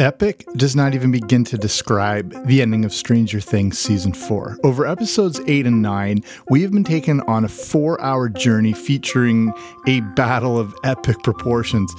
Epic 0.00 0.46
does 0.56 0.74
not 0.74 0.94
even 0.94 1.12
begin 1.12 1.44
to 1.44 1.58
describe 1.58 2.32
the 2.46 2.62
ending 2.62 2.86
of 2.86 2.92
Stranger 2.94 3.38
Things 3.38 3.78
Season 3.78 4.14
4. 4.14 4.56
Over 4.64 4.86
episodes 4.86 5.42
8 5.46 5.66
and 5.66 5.82
9, 5.82 6.24
we 6.48 6.62
have 6.62 6.72
been 6.72 6.84
taken 6.84 7.20
on 7.28 7.44
a 7.44 7.48
four 7.48 8.00
hour 8.00 8.30
journey 8.30 8.72
featuring 8.72 9.52
a 9.86 10.00
battle 10.16 10.58
of 10.58 10.74
epic 10.84 11.22
proportions. 11.22 11.94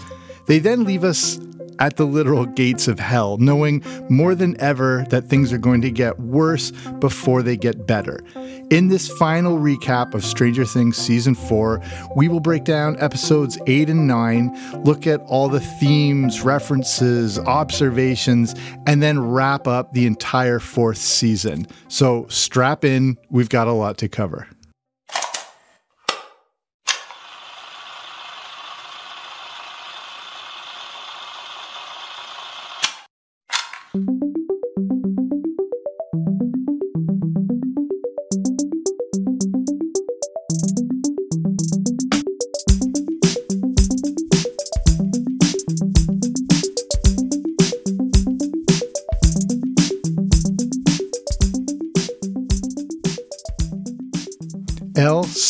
They 0.47 0.57
then 0.57 0.83
leave 0.83 1.03
us 1.03 1.37
at 1.79 1.97
the 1.97 2.05
literal 2.05 2.45
gates 2.45 2.87
of 2.87 2.99
hell, 2.99 3.37
knowing 3.37 3.83
more 4.09 4.35
than 4.35 4.59
ever 4.61 5.05
that 5.09 5.27
things 5.27 5.51
are 5.51 5.57
going 5.57 5.81
to 5.81 5.91
get 5.91 6.19
worse 6.19 6.71
before 6.99 7.41
they 7.41 7.57
get 7.57 7.87
better. 7.87 8.23
In 8.69 8.87
this 8.87 9.09
final 9.09 9.57
recap 9.57 10.13
of 10.13 10.23
Stranger 10.23 10.65
Things 10.65 10.97
Season 10.97 11.35
4, 11.35 11.81
we 12.15 12.27
will 12.27 12.39
break 12.39 12.63
down 12.63 12.97
episodes 12.99 13.57
8 13.67 13.89
and 13.89 14.07
9, 14.07 14.83
look 14.83 15.07
at 15.07 15.19
all 15.21 15.49
the 15.49 15.59
themes, 15.59 16.41
references, 16.41 17.37
observations, 17.39 18.55
and 18.87 19.03
then 19.03 19.19
wrap 19.19 19.67
up 19.67 19.93
the 19.93 20.05
entire 20.05 20.59
fourth 20.59 20.97
season. 20.97 21.67
So 21.87 22.27
strap 22.29 22.85
in, 22.85 23.17
we've 23.29 23.49
got 23.49 23.67
a 23.67 23.73
lot 23.73 23.97
to 23.99 24.09
cover. 24.09 24.47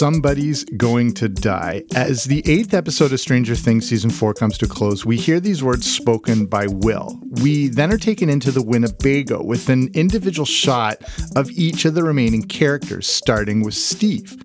Somebody's 0.01 0.63
going 0.77 1.13
to 1.13 1.29
die. 1.29 1.83
As 1.93 2.23
the 2.23 2.41
eighth 2.51 2.73
episode 2.73 3.13
of 3.13 3.19
Stranger 3.19 3.53
Things 3.53 3.87
season 3.87 4.09
four 4.09 4.33
comes 4.33 4.57
to 4.57 4.65
a 4.65 4.67
close, 4.67 5.05
we 5.05 5.15
hear 5.15 5.39
these 5.39 5.61
words 5.61 5.85
spoken 5.85 6.47
by 6.47 6.65
Will. 6.65 7.21
We 7.43 7.67
then 7.67 7.93
are 7.93 7.99
taken 7.99 8.27
into 8.27 8.49
the 8.49 8.63
Winnebago 8.63 9.43
with 9.43 9.69
an 9.69 9.91
individual 9.93 10.47
shot 10.47 11.03
of 11.35 11.51
each 11.51 11.85
of 11.85 11.93
the 11.93 12.01
remaining 12.01 12.41
characters, 12.41 13.05
starting 13.05 13.61
with 13.61 13.75
Steve. 13.75 14.35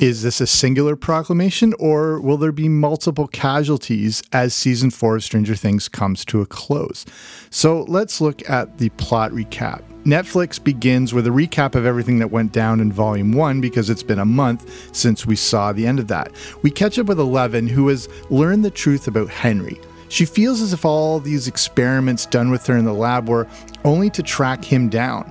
Is 0.00 0.22
this 0.22 0.40
a 0.40 0.46
singular 0.46 0.96
proclamation, 0.96 1.74
or 1.78 2.22
will 2.22 2.38
there 2.38 2.52
be 2.52 2.70
multiple 2.70 3.26
casualties 3.26 4.22
as 4.32 4.54
season 4.54 4.88
four 4.88 5.16
of 5.16 5.22
Stranger 5.22 5.54
Things 5.54 5.90
comes 5.90 6.24
to 6.24 6.40
a 6.40 6.46
close? 6.46 7.04
So 7.50 7.82
let's 7.82 8.18
look 8.18 8.48
at 8.48 8.78
the 8.78 8.88
plot 8.88 9.30
recap. 9.32 9.82
Netflix 10.04 10.62
begins 10.62 11.12
with 11.12 11.26
a 11.26 11.30
recap 11.30 11.74
of 11.74 11.84
everything 11.84 12.18
that 12.20 12.30
went 12.30 12.50
down 12.50 12.80
in 12.80 12.90
Volume 12.90 13.32
1 13.32 13.60
because 13.60 13.90
it's 13.90 14.02
been 14.02 14.20
a 14.20 14.24
month 14.24 14.96
since 14.96 15.26
we 15.26 15.36
saw 15.36 15.70
the 15.70 15.86
end 15.86 15.98
of 15.98 16.08
that. 16.08 16.32
We 16.62 16.70
catch 16.70 16.98
up 16.98 17.04
with 17.04 17.20
Eleven, 17.20 17.68
who 17.68 17.88
has 17.88 18.08
learned 18.30 18.64
the 18.64 18.70
truth 18.70 19.06
about 19.06 19.28
Henry. 19.28 19.78
She 20.08 20.24
feels 20.24 20.62
as 20.62 20.72
if 20.72 20.86
all 20.86 21.20
these 21.20 21.46
experiments 21.46 22.24
done 22.24 22.50
with 22.50 22.66
her 22.68 22.78
in 22.78 22.86
the 22.86 22.94
lab 22.94 23.28
were 23.28 23.46
only 23.84 24.08
to 24.10 24.22
track 24.22 24.64
him 24.64 24.88
down. 24.88 25.30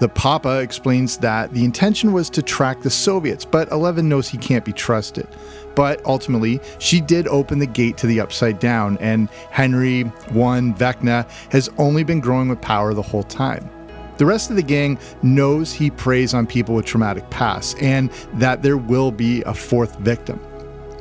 The 0.00 0.08
Papa 0.08 0.60
explains 0.60 1.16
that 1.18 1.52
the 1.52 1.64
intention 1.64 2.12
was 2.12 2.30
to 2.30 2.42
track 2.42 2.82
the 2.82 2.90
Soviets, 2.90 3.44
but 3.44 3.68
Eleven 3.72 4.08
knows 4.08 4.28
he 4.28 4.38
can't 4.38 4.64
be 4.64 4.72
trusted. 4.72 5.26
But 5.74 6.04
ultimately, 6.06 6.60
she 6.78 7.00
did 7.00 7.26
open 7.26 7.58
the 7.58 7.66
gate 7.66 7.96
to 7.98 8.06
the 8.06 8.20
Upside 8.20 8.60
Down, 8.60 8.96
and 8.98 9.28
Henry, 9.50 10.02
one, 10.30 10.74
Vecna, 10.74 11.28
has 11.50 11.68
only 11.78 12.04
been 12.04 12.20
growing 12.20 12.48
with 12.48 12.60
power 12.60 12.94
the 12.94 13.02
whole 13.02 13.24
time. 13.24 13.68
The 14.18 14.26
rest 14.26 14.50
of 14.50 14.56
the 14.56 14.62
gang 14.62 14.98
knows 15.22 15.72
he 15.72 15.90
preys 15.90 16.32
on 16.32 16.46
people 16.46 16.76
with 16.76 16.86
traumatic 16.86 17.28
pasts 17.30 17.74
and 17.80 18.10
that 18.34 18.62
there 18.62 18.76
will 18.76 19.12
be 19.12 19.42
a 19.42 19.54
fourth 19.54 19.96
victim. 19.98 20.40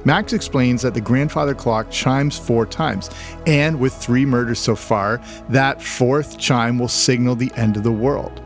Max 0.06 0.34
explains 0.34 0.81
that 0.84 0.94
the 0.94 1.02
grandfather 1.02 1.53
clock 1.53 1.91
chimes 1.91 2.38
four 2.38 2.66
times, 2.66 3.09
and 3.46 3.79
with 3.79 3.94
three 3.94 4.25
murders 4.25 4.59
so 4.59 4.75
far, 4.75 5.22
that 5.50 5.81
fourth 5.81 6.38
chime 6.38 6.79
will 6.79 6.88
signal 6.88 7.35
the 7.35 7.52
end 7.56 7.78
of 7.78 7.84
the 7.84 7.91
world. 7.91 8.41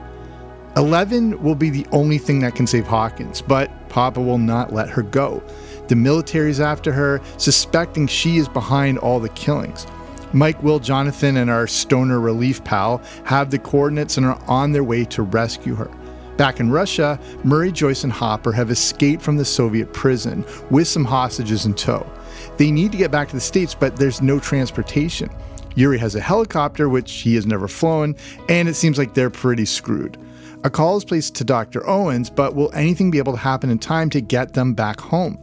Eleven 0.78 1.42
will 1.44 1.56
be 1.56 1.70
the 1.70 1.86
only 1.92 2.18
thing 2.18 2.40
that 2.40 2.56
can 2.56 2.66
save 2.66 2.88
Hawkins, 2.88 3.42
but 3.42 3.70
Papa 3.90 4.22
will 4.22 4.38
not 4.38 4.72
let 4.72 4.90
her 4.90 5.02
go. 5.02 5.44
The 5.90 5.96
military's 5.98 6.62
after 6.62 6.94
her, 6.94 7.20
suspecting 7.38 8.08
she 8.08 8.38
is 8.38 8.48
behind 8.48 8.98
all 8.98 9.20
the 9.20 9.30
killings. 9.30 9.86
Mike, 10.32 10.64
Will, 10.64 10.80
Jonathan, 10.80 11.36
and 11.36 11.50
our 11.50 11.68
stoner 11.68 12.22
relief 12.22 12.64
pal 12.64 13.02
have 13.26 13.52
the 13.52 13.60
coordinates 13.60 14.16
and 14.16 14.26
are 14.26 14.42
on 14.48 14.72
their 14.72 14.86
way 14.86 15.04
to 15.06 15.24
rescue 15.24 15.76
her. 15.76 15.92
Back 16.38 16.62
in 16.62 16.72
Russia, 16.72 17.20
Murray, 17.44 17.74
Joyce, 17.74 18.06
and 18.06 18.14
Hopper 18.14 18.54
have 18.54 18.72
escaped 18.72 19.22
from 19.22 19.36
the 19.36 19.44
Soviet 19.44 19.92
prison 19.92 20.46
with 20.70 20.88
some 20.88 21.04
hostages 21.04 21.66
in 21.66 21.74
tow. 21.74 22.10
They 22.56 22.72
need 22.72 22.94
to 22.94 22.98
get 22.98 23.12
back 23.12 23.28
to 23.28 23.36
the 23.36 23.42
States, 23.42 23.76
but 23.76 23.98
there's 23.98 24.22
no 24.22 24.40
transportation. 24.40 25.30
Yuri 25.76 25.98
has 25.98 26.16
a 26.16 26.22
helicopter, 26.22 26.88
which 26.88 27.12
he 27.12 27.36
has 27.36 27.46
never 27.46 27.68
flown, 27.68 28.16
and 28.48 28.70
it 28.70 28.76
seems 28.76 28.98
like 28.98 29.14
they're 29.14 29.30
pretty 29.30 29.66
screwed. 29.66 30.18
A 30.64 30.70
call 30.70 30.96
is 30.98 31.04
placed 31.04 31.34
to 31.36 31.44
Dr. 31.44 31.88
Owens, 31.88 32.30
but 32.30 32.54
will 32.54 32.72
anything 32.74 33.10
be 33.10 33.18
able 33.18 33.34
to 33.34 33.40
happen 33.40 33.72
in 33.72 33.80
time 33.80 34.12
to 34.12 34.22
get 34.22 34.54
them 34.54 34.76
back 34.76 35.00
home? 35.00 35.40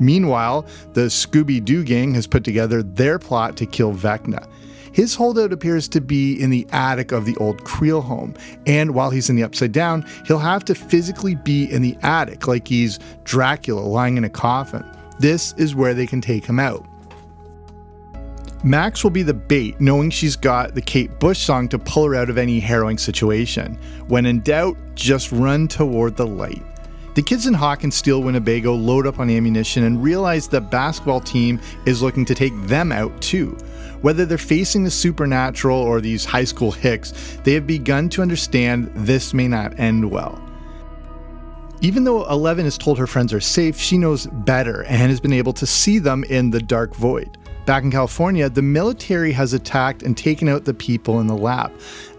Meanwhile, 0.00 0.64
the 0.94 1.02
Scooby 1.02 1.62
Doo 1.62 1.84
gang 1.84 2.14
has 2.14 2.26
put 2.26 2.42
together 2.42 2.82
their 2.82 3.18
plot 3.18 3.56
to 3.58 3.66
kill 3.66 3.92
Vecna. 3.92 4.48
His 4.92 5.14
holdout 5.14 5.52
appears 5.52 5.88
to 5.88 6.00
be 6.00 6.40
in 6.40 6.48
the 6.48 6.66
attic 6.72 7.12
of 7.12 7.26
the 7.26 7.36
old 7.36 7.64
Creel 7.64 8.00
home, 8.00 8.34
and 8.66 8.94
while 8.94 9.10
he's 9.10 9.28
in 9.28 9.36
the 9.36 9.42
Upside 9.42 9.72
Down, 9.72 10.06
he'll 10.26 10.38
have 10.38 10.64
to 10.64 10.74
physically 10.74 11.34
be 11.34 11.70
in 11.70 11.82
the 11.82 11.96
attic 12.02 12.46
like 12.46 12.66
he's 12.66 12.98
Dracula 13.24 13.80
lying 13.80 14.16
in 14.16 14.24
a 14.24 14.30
coffin. 14.30 14.84
This 15.18 15.52
is 15.58 15.74
where 15.74 15.92
they 15.92 16.06
can 16.06 16.22
take 16.22 16.46
him 16.46 16.58
out. 16.58 16.86
Max 18.64 19.02
will 19.02 19.10
be 19.10 19.24
the 19.24 19.34
bait, 19.34 19.80
knowing 19.80 20.08
she's 20.08 20.36
got 20.36 20.76
the 20.76 20.80
Kate 20.80 21.18
Bush 21.18 21.40
song 21.40 21.68
to 21.70 21.80
pull 21.80 22.04
her 22.04 22.14
out 22.14 22.30
of 22.30 22.38
any 22.38 22.60
harrowing 22.60 22.96
situation. 22.96 23.76
When 24.06 24.24
in 24.24 24.40
doubt, 24.40 24.76
just 24.94 25.32
run 25.32 25.66
toward 25.66 26.16
the 26.16 26.26
light. 26.26 26.62
The 27.14 27.22
kids 27.22 27.48
in 27.48 27.54
Hawkins 27.54 27.96
steal 27.96 28.22
Winnebago, 28.22 28.72
load 28.72 29.04
up 29.04 29.18
on 29.18 29.28
ammunition, 29.30 29.82
and 29.82 30.00
realize 30.00 30.46
the 30.46 30.60
basketball 30.60 31.20
team 31.20 31.60
is 31.86 32.02
looking 32.02 32.24
to 32.24 32.36
take 32.36 32.52
them 32.66 32.92
out 32.92 33.20
too. 33.20 33.58
Whether 34.00 34.24
they're 34.24 34.38
facing 34.38 34.84
the 34.84 34.90
supernatural 34.92 35.76
or 35.76 36.00
these 36.00 36.24
high 36.24 36.44
school 36.44 36.70
hicks, 36.70 37.12
they 37.42 37.54
have 37.54 37.66
begun 37.66 38.08
to 38.10 38.22
understand 38.22 38.92
this 38.94 39.34
may 39.34 39.48
not 39.48 39.78
end 39.78 40.08
well. 40.08 40.40
Even 41.80 42.04
though 42.04 42.28
Eleven 42.30 42.64
has 42.64 42.78
told 42.78 42.96
her 42.96 43.08
friends 43.08 43.32
are 43.32 43.40
safe, 43.40 43.76
she 43.76 43.98
knows 43.98 44.26
better 44.26 44.84
and 44.84 45.10
has 45.10 45.18
been 45.18 45.32
able 45.32 45.52
to 45.52 45.66
see 45.66 45.98
them 45.98 46.22
in 46.24 46.50
the 46.50 46.60
dark 46.60 46.94
void. 46.94 47.36
Back 47.64 47.84
in 47.84 47.92
California, 47.92 48.50
the 48.50 48.60
military 48.60 49.30
has 49.32 49.52
attacked 49.52 50.02
and 50.02 50.16
taken 50.16 50.48
out 50.48 50.64
the 50.64 50.74
people 50.74 51.20
in 51.20 51.28
the 51.28 51.36
lab. 51.36 51.72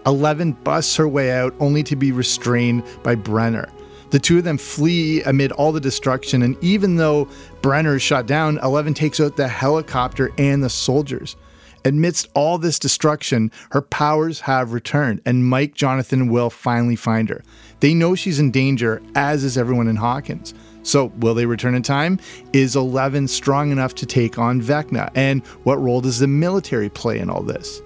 Eleven 0.06 0.52
busts 0.52 0.96
her 0.96 1.06
way 1.06 1.32
out 1.32 1.54
only 1.60 1.82
to 1.82 1.96
be 1.96 2.12
restrained 2.12 2.82
by 3.02 3.14
Brenner. 3.14 3.68
The 4.08 4.18
two 4.18 4.38
of 4.38 4.44
them 4.44 4.56
flee 4.56 5.22
amid 5.24 5.52
all 5.52 5.72
the 5.72 5.80
destruction, 5.80 6.42
and 6.42 6.56
even 6.62 6.96
though 6.96 7.28
Brenner 7.60 7.96
is 7.96 8.02
shot 8.02 8.26
down, 8.26 8.58
Eleven 8.62 8.94
takes 8.94 9.20
out 9.20 9.36
the 9.36 9.48
helicopter 9.48 10.30
and 10.38 10.62
the 10.62 10.70
soldiers. 10.70 11.36
Amidst 11.84 12.30
all 12.34 12.56
this 12.56 12.78
destruction, 12.78 13.50
her 13.72 13.82
powers 13.82 14.40
have 14.40 14.72
returned, 14.72 15.20
and 15.26 15.46
Mike, 15.46 15.74
Jonathan, 15.74 16.28
Will 16.28 16.48
finally 16.48 16.96
find 16.96 17.28
her. 17.28 17.42
They 17.80 17.92
know 17.92 18.14
she's 18.14 18.38
in 18.38 18.50
danger, 18.50 19.02
as 19.14 19.44
is 19.44 19.58
everyone 19.58 19.88
in 19.88 19.96
Hawkins. 19.96 20.54
So, 20.84 21.06
will 21.18 21.34
they 21.34 21.46
return 21.46 21.74
in 21.74 21.82
time? 21.82 22.20
Is 22.52 22.76
Eleven 22.76 23.26
strong 23.26 23.72
enough 23.72 23.94
to 23.96 24.06
take 24.06 24.38
on 24.38 24.60
Vecna? 24.60 25.10
And 25.14 25.44
what 25.64 25.80
role 25.80 26.00
does 26.00 26.20
the 26.20 26.28
military 26.28 26.90
play 26.90 27.18
in 27.18 27.30
all 27.30 27.42
this? 27.42 27.80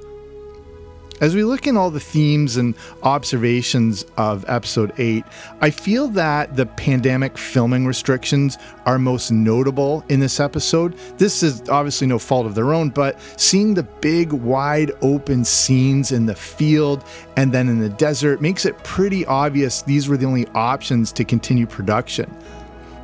As 1.20 1.34
we 1.34 1.42
look 1.42 1.66
in 1.66 1.76
all 1.76 1.90
the 1.90 1.98
themes 1.98 2.56
and 2.56 2.76
observations 3.02 4.04
of 4.16 4.44
episode 4.48 4.92
8, 4.98 5.24
I 5.60 5.70
feel 5.70 6.06
that 6.08 6.54
the 6.54 6.66
pandemic 6.66 7.36
filming 7.36 7.86
restrictions 7.86 8.56
are 8.86 9.00
most 9.00 9.32
notable 9.32 10.04
in 10.08 10.20
this 10.20 10.38
episode. 10.38 10.96
This 11.18 11.42
is 11.42 11.68
obviously 11.68 12.06
no 12.06 12.20
fault 12.20 12.46
of 12.46 12.54
their 12.54 12.72
own, 12.72 12.90
but 12.90 13.20
seeing 13.36 13.74
the 13.74 13.82
big, 13.82 14.32
wide 14.32 14.92
open 15.02 15.44
scenes 15.44 16.12
in 16.12 16.26
the 16.26 16.36
field 16.36 17.02
and 17.36 17.50
then 17.52 17.68
in 17.68 17.80
the 17.80 17.88
desert 17.88 18.40
makes 18.40 18.64
it 18.64 18.78
pretty 18.84 19.26
obvious 19.26 19.82
these 19.82 20.08
were 20.08 20.16
the 20.16 20.26
only 20.26 20.46
options 20.48 21.10
to 21.12 21.24
continue 21.24 21.66
production. 21.66 22.32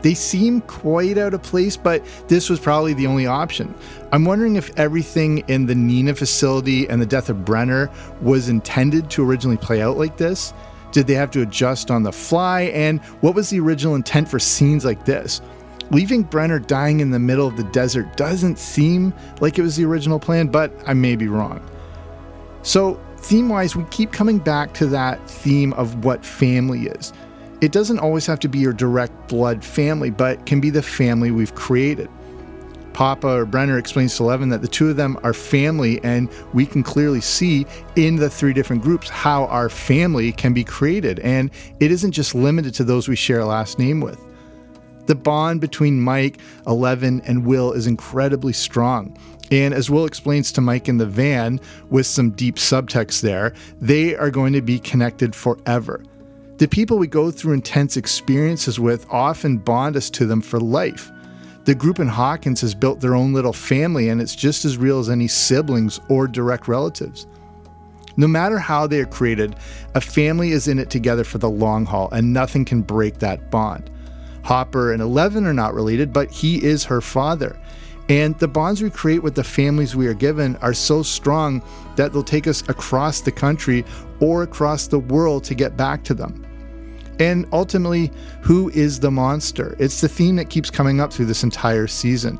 They 0.04 0.12
seem 0.12 0.60
quite 0.60 1.16
out 1.16 1.32
of 1.32 1.42
place, 1.42 1.78
but 1.78 2.04
this 2.28 2.50
was 2.50 2.60
probably 2.60 2.92
the 2.92 3.06
only 3.06 3.26
option. 3.26 3.74
I'm 4.12 4.26
wondering 4.26 4.56
if 4.56 4.70
everything 4.78 5.38
in 5.48 5.64
the 5.64 5.74
Nina 5.74 6.14
facility 6.14 6.86
and 6.90 7.00
the 7.00 7.06
death 7.06 7.30
of 7.30 7.42
Brenner 7.42 7.90
was 8.20 8.50
intended 8.50 9.08
to 9.12 9.26
originally 9.26 9.56
play 9.56 9.80
out 9.80 9.96
like 9.96 10.18
this. 10.18 10.52
Did 10.92 11.06
they 11.06 11.14
have 11.14 11.30
to 11.30 11.40
adjust 11.40 11.90
on 11.90 12.02
the 12.02 12.12
fly? 12.12 12.64
And 12.74 13.00
what 13.22 13.34
was 13.34 13.48
the 13.48 13.60
original 13.60 13.94
intent 13.94 14.28
for 14.28 14.38
scenes 14.38 14.84
like 14.84 15.06
this? 15.06 15.40
Leaving 15.90 16.22
Brenner 16.22 16.58
dying 16.58 17.00
in 17.00 17.10
the 17.10 17.18
middle 17.18 17.48
of 17.48 17.56
the 17.56 17.64
desert 17.64 18.14
doesn't 18.14 18.58
seem 18.58 19.14
like 19.40 19.58
it 19.58 19.62
was 19.62 19.74
the 19.74 19.86
original 19.86 20.20
plan, 20.20 20.48
but 20.48 20.70
I 20.86 20.92
may 20.92 21.16
be 21.16 21.28
wrong. 21.28 21.66
So, 22.62 23.00
theme 23.16 23.48
wise, 23.48 23.74
we 23.74 23.84
keep 23.84 24.12
coming 24.12 24.38
back 24.38 24.74
to 24.74 24.86
that 24.88 25.26
theme 25.30 25.72
of 25.72 26.04
what 26.04 26.26
family 26.26 26.88
is. 26.88 27.14
It 27.64 27.72
doesn't 27.72 27.98
always 27.98 28.26
have 28.26 28.40
to 28.40 28.48
be 28.48 28.58
your 28.58 28.74
direct 28.74 29.26
blood 29.26 29.64
family, 29.64 30.10
but 30.10 30.44
can 30.44 30.60
be 30.60 30.68
the 30.68 30.82
family 30.82 31.30
we've 31.30 31.54
created. 31.54 32.10
Papa 32.92 33.26
or 33.26 33.46
Brenner 33.46 33.78
explains 33.78 34.14
to 34.18 34.22
Eleven 34.22 34.50
that 34.50 34.60
the 34.60 34.68
two 34.68 34.90
of 34.90 34.96
them 34.96 35.18
are 35.22 35.32
family, 35.32 35.98
and 36.04 36.28
we 36.52 36.66
can 36.66 36.82
clearly 36.82 37.22
see 37.22 37.64
in 37.96 38.16
the 38.16 38.28
three 38.28 38.52
different 38.52 38.82
groups 38.82 39.08
how 39.08 39.46
our 39.46 39.70
family 39.70 40.30
can 40.30 40.52
be 40.52 40.62
created, 40.62 41.20
and 41.20 41.50
it 41.80 41.90
isn't 41.90 42.12
just 42.12 42.34
limited 42.34 42.74
to 42.74 42.84
those 42.84 43.08
we 43.08 43.16
share 43.16 43.40
a 43.40 43.46
last 43.46 43.78
name 43.78 44.02
with. 44.02 44.20
The 45.06 45.14
bond 45.14 45.62
between 45.62 46.02
Mike, 46.02 46.40
Eleven, 46.66 47.22
and 47.22 47.46
Will 47.46 47.72
is 47.72 47.86
incredibly 47.86 48.52
strong. 48.52 49.16
And 49.50 49.72
as 49.72 49.88
Will 49.88 50.04
explains 50.04 50.52
to 50.52 50.60
Mike 50.60 50.86
in 50.86 50.98
the 50.98 51.06
van, 51.06 51.60
with 51.88 52.04
some 52.04 52.32
deep 52.32 52.56
subtext 52.56 53.22
there, 53.22 53.54
they 53.80 54.14
are 54.16 54.30
going 54.30 54.52
to 54.52 54.60
be 54.60 54.78
connected 54.78 55.34
forever. 55.34 56.04
The 56.64 56.68
people 56.68 56.96
we 56.96 57.08
go 57.08 57.30
through 57.30 57.52
intense 57.52 57.98
experiences 57.98 58.80
with 58.80 59.06
often 59.10 59.58
bond 59.58 59.98
us 59.98 60.08
to 60.08 60.24
them 60.24 60.40
for 60.40 60.58
life. 60.58 61.12
The 61.64 61.74
group 61.74 61.98
in 61.98 62.08
Hawkins 62.08 62.62
has 62.62 62.74
built 62.74 63.00
their 63.00 63.14
own 63.14 63.34
little 63.34 63.52
family, 63.52 64.08
and 64.08 64.18
it's 64.18 64.34
just 64.34 64.64
as 64.64 64.78
real 64.78 64.98
as 64.98 65.10
any 65.10 65.28
siblings 65.28 66.00
or 66.08 66.26
direct 66.26 66.66
relatives. 66.66 67.26
No 68.16 68.26
matter 68.26 68.58
how 68.58 68.86
they 68.86 69.00
are 69.00 69.04
created, 69.04 69.56
a 69.94 70.00
family 70.00 70.52
is 70.52 70.66
in 70.66 70.78
it 70.78 70.88
together 70.88 71.22
for 71.22 71.36
the 71.36 71.50
long 71.50 71.84
haul, 71.84 72.08
and 72.12 72.32
nothing 72.32 72.64
can 72.64 72.80
break 72.80 73.18
that 73.18 73.50
bond. 73.50 73.90
Hopper 74.42 74.94
and 74.94 75.02
Eleven 75.02 75.44
are 75.44 75.52
not 75.52 75.74
related, 75.74 76.14
but 76.14 76.30
he 76.30 76.64
is 76.64 76.82
her 76.84 77.02
father. 77.02 77.60
And 78.08 78.38
the 78.38 78.48
bonds 78.48 78.80
we 78.80 78.88
create 78.88 79.22
with 79.22 79.34
the 79.34 79.44
families 79.44 79.94
we 79.94 80.06
are 80.06 80.14
given 80.14 80.56
are 80.62 80.72
so 80.72 81.02
strong 81.02 81.62
that 81.96 82.14
they'll 82.14 82.22
take 82.22 82.46
us 82.46 82.66
across 82.70 83.20
the 83.20 83.32
country 83.32 83.84
or 84.18 84.44
across 84.44 84.86
the 84.86 84.98
world 84.98 85.44
to 85.44 85.54
get 85.54 85.76
back 85.76 86.02
to 86.04 86.14
them. 86.14 86.43
And 87.20 87.46
ultimately, 87.52 88.10
who 88.42 88.70
is 88.70 88.98
the 89.00 89.10
monster? 89.10 89.76
It's 89.78 90.00
the 90.00 90.08
theme 90.08 90.36
that 90.36 90.50
keeps 90.50 90.70
coming 90.70 91.00
up 91.00 91.12
through 91.12 91.26
this 91.26 91.44
entire 91.44 91.86
season. 91.86 92.38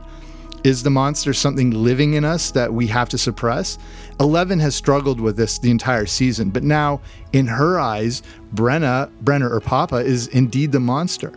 Is 0.65 0.83
the 0.83 0.91
monster 0.91 1.35
something 1.35 1.71
living 1.71 2.15
in 2.15 2.25
us 2.25 2.51
that 2.53 2.73
we 2.73 2.87
have 2.87 3.09
to 3.11 3.19
suppress? 3.19 3.77
Eleven 4.19 4.59
has 4.61 4.75
struggled 4.75 5.21
with 5.21 5.37
this 5.37 5.59
the 5.59 5.71
entire 5.71 6.07
season, 6.07 6.49
but 6.49 6.63
now, 6.63 7.03
in 7.35 7.47
her 7.47 7.79
eyes, 7.79 8.23
Brenna, 8.55 9.11
Brenner 9.21 9.53
or 9.53 9.61
Papa 9.61 9.97
is 9.97 10.29
indeed 10.29 10.73
the 10.73 10.81
monster. 10.81 11.33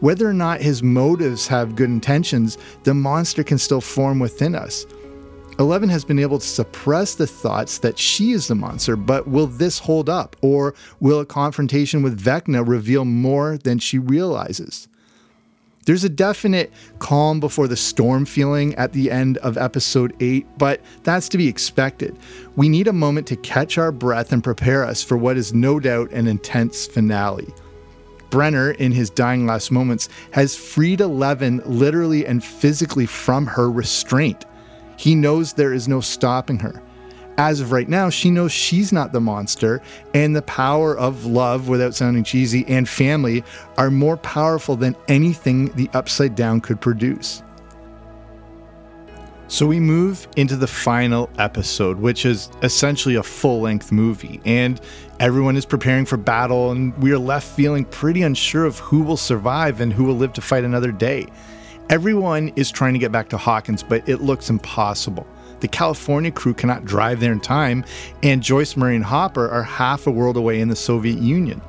Whether 0.00 0.28
or 0.28 0.34
not 0.34 0.60
his 0.60 0.82
motives 0.82 1.46
have 1.46 1.76
good 1.76 1.88
intentions, 1.88 2.58
the 2.82 2.94
monster 2.94 3.44
can 3.44 3.58
still 3.58 3.80
form 3.80 4.18
within 4.18 4.54
us. 4.56 4.86
Eleven 5.60 5.88
has 5.88 6.04
been 6.04 6.18
able 6.18 6.40
to 6.40 6.46
suppress 6.46 7.14
the 7.14 7.28
thoughts 7.28 7.78
that 7.78 7.96
she 7.96 8.32
is 8.32 8.48
the 8.48 8.56
monster, 8.56 8.96
but 8.96 9.28
will 9.28 9.46
this 9.46 9.78
hold 9.78 10.08
up? 10.08 10.34
Or 10.42 10.74
will 10.98 11.20
a 11.20 11.26
confrontation 11.26 12.02
with 12.02 12.20
Vecna 12.20 12.66
reveal 12.66 13.04
more 13.04 13.56
than 13.58 13.78
she 13.78 13.98
realizes? 13.98 14.88
There's 15.86 16.02
a 16.02 16.08
definite 16.08 16.72
calm 16.98 17.38
before 17.38 17.68
the 17.68 17.76
storm 17.76 18.24
feeling 18.24 18.74
at 18.76 18.94
the 18.94 19.12
end 19.12 19.36
of 19.38 19.56
episode 19.56 20.16
8, 20.18 20.46
but 20.58 20.80
that's 21.04 21.28
to 21.28 21.38
be 21.38 21.46
expected. 21.46 22.18
We 22.56 22.68
need 22.68 22.88
a 22.88 22.92
moment 22.92 23.26
to 23.28 23.36
catch 23.36 23.78
our 23.78 23.92
breath 23.92 24.32
and 24.32 24.42
prepare 24.42 24.84
us 24.84 25.04
for 25.04 25.16
what 25.16 25.36
is 25.36 25.54
no 25.54 25.78
doubt 25.78 26.10
an 26.10 26.26
intense 26.26 26.86
finale. 26.86 27.52
Brenner, 28.30 28.72
in 28.72 28.90
his 28.90 29.10
dying 29.10 29.46
last 29.46 29.70
moments, 29.70 30.08
has 30.32 30.56
freed 30.56 31.00
Eleven 31.00 31.62
literally 31.64 32.26
and 32.26 32.42
physically 32.42 33.06
from 33.06 33.46
her 33.46 33.70
restraint. 33.70 34.46
He 34.96 35.14
knows 35.14 35.52
there 35.52 35.72
is 35.72 35.88
no 35.88 36.00
stopping 36.00 36.58
her. 36.60 36.82
As 37.36 37.60
of 37.60 37.72
right 37.72 37.88
now, 37.88 38.10
she 38.10 38.30
knows 38.30 38.52
she's 38.52 38.92
not 38.92 39.10
the 39.12 39.20
monster, 39.20 39.82
and 40.14 40.36
the 40.36 40.42
power 40.42 40.96
of 40.96 41.26
love, 41.26 41.68
without 41.68 41.94
sounding 41.94 42.22
cheesy, 42.22 42.64
and 42.68 42.88
family 42.88 43.42
are 43.76 43.90
more 43.90 44.16
powerful 44.16 44.76
than 44.76 44.94
anything 45.08 45.66
the 45.74 45.90
Upside 45.94 46.36
Down 46.36 46.60
could 46.60 46.80
produce. 46.80 47.42
So 49.48 49.66
we 49.66 49.78
move 49.78 50.26
into 50.36 50.56
the 50.56 50.66
final 50.66 51.28
episode, 51.38 51.98
which 51.98 52.24
is 52.24 52.50
essentially 52.62 53.16
a 53.16 53.22
full 53.22 53.60
length 53.60 53.92
movie, 53.92 54.40
and 54.44 54.80
everyone 55.20 55.56
is 55.56 55.66
preparing 55.66 56.06
for 56.06 56.16
battle, 56.16 56.70
and 56.70 56.96
we 56.98 57.12
are 57.12 57.18
left 57.18 57.48
feeling 57.48 57.84
pretty 57.84 58.22
unsure 58.22 58.64
of 58.64 58.78
who 58.78 59.02
will 59.02 59.16
survive 59.16 59.80
and 59.80 59.92
who 59.92 60.04
will 60.04 60.16
live 60.16 60.32
to 60.34 60.40
fight 60.40 60.64
another 60.64 60.92
day. 60.92 61.26
Everyone 61.90 62.48
is 62.56 62.70
trying 62.70 62.94
to 62.94 62.98
get 62.98 63.12
back 63.12 63.28
to 63.28 63.36
Hawkins, 63.36 63.82
but 63.82 64.08
it 64.08 64.22
looks 64.22 64.48
impossible. 64.48 65.26
The 65.60 65.68
California 65.68 66.30
crew 66.30 66.54
cannot 66.54 66.86
drive 66.86 67.20
there 67.20 67.32
in 67.32 67.40
time, 67.40 67.84
and 68.22 68.42
Joyce 68.42 68.74
Murray 68.74 68.96
and 68.96 69.04
Hopper 69.04 69.50
are 69.50 69.62
half 69.62 70.06
a 70.06 70.10
world 70.10 70.38
away 70.38 70.60
in 70.60 70.68
the 70.68 70.76
Soviet 70.76 71.18
Union. 71.18 71.60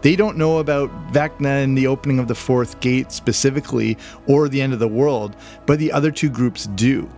They 0.00 0.16
don't 0.16 0.38
know 0.38 0.58
about 0.58 0.90
Vecna 1.12 1.62
and 1.64 1.76
the 1.76 1.86
opening 1.86 2.18
of 2.18 2.28
the 2.28 2.34
fourth 2.34 2.80
gate 2.80 3.12
specifically, 3.12 3.98
or 4.26 4.48
the 4.48 4.62
end 4.62 4.72
of 4.72 4.78
the 4.78 4.88
world, 4.88 5.36
but 5.66 5.78
the 5.78 5.92
other 5.92 6.10
two 6.10 6.30
groups 6.30 6.66
do. 6.74 7.08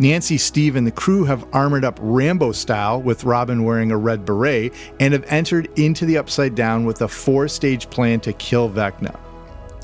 Nancy, 0.00 0.36
Steve, 0.36 0.74
and 0.74 0.86
the 0.86 0.90
crew 0.90 1.24
have 1.24 1.46
armored 1.52 1.84
up 1.84 1.98
Rambo 2.02 2.50
style, 2.50 3.00
with 3.00 3.22
Robin 3.22 3.62
wearing 3.62 3.92
a 3.92 3.96
red 3.96 4.24
beret, 4.24 4.72
and 4.98 5.12
have 5.12 5.24
entered 5.28 5.68
into 5.78 6.06
the 6.06 6.18
Upside 6.18 6.56
Down 6.56 6.86
with 6.86 7.02
a 7.02 7.08
four 7.08 7.46
stage 7.46 7.88
plan 7.88 8.18
to 8.20 8.32
kill 8.32 8.68
Vecna. 8.68 9.16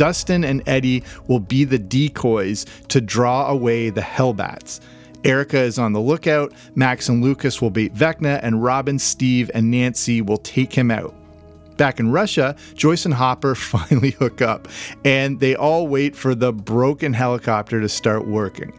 Dustin 0.00 0.44
and 0.44 0.67
Eddie 0.67 1.05
will 1.26 1.41
be 1.41 1.64
the 1.64 1.79
decoys 1.79 2.64
to 2.88 3.02
draw 3.02 3.50
away 3.50 3.91
the 3.91 4.00
Hellbats. 4.00 4.81
Erica 5.25 5.61
is 5.61 5.79
on 5.79 5.93
the 5.93 6.00
lookout, 6.00 6.55
Max 6.75 7.11
and 7.11 7.23
Lucas 7.23 7.61
will 7.61 7.69
bait 7.69 7.93
Vecna, 7.93 8.41
and 8.43 8.62
Robin, 8.64 8.99
Steve, 8.99 9.50
and 9.52 9.70
Nancy 9.70 10.23
will 10.23 10.38
take 10.38 10.73
him 10.73 10.91
out. 10.91 11.14
Back 11.77 12.01
in 12.01 12.13
Russia, 12.13 12.56
Joyce 12.72 13.05
and 13.05 13.13
Hopper 13.13 13.55
finally 13.55 14.13
hook 14.13 14.41
up, 14.41 14.69
and 15.05 15.39
they 15.39 15.55
all 15.55 15.86
wait 15.86 16.17
for 16.17 16.34
the 16.34 16.51
broken 16.51 17.13
helicopter 17.13 17.79
to 17.79 17.89
start 17.91 18.27
working. 18.27 18.72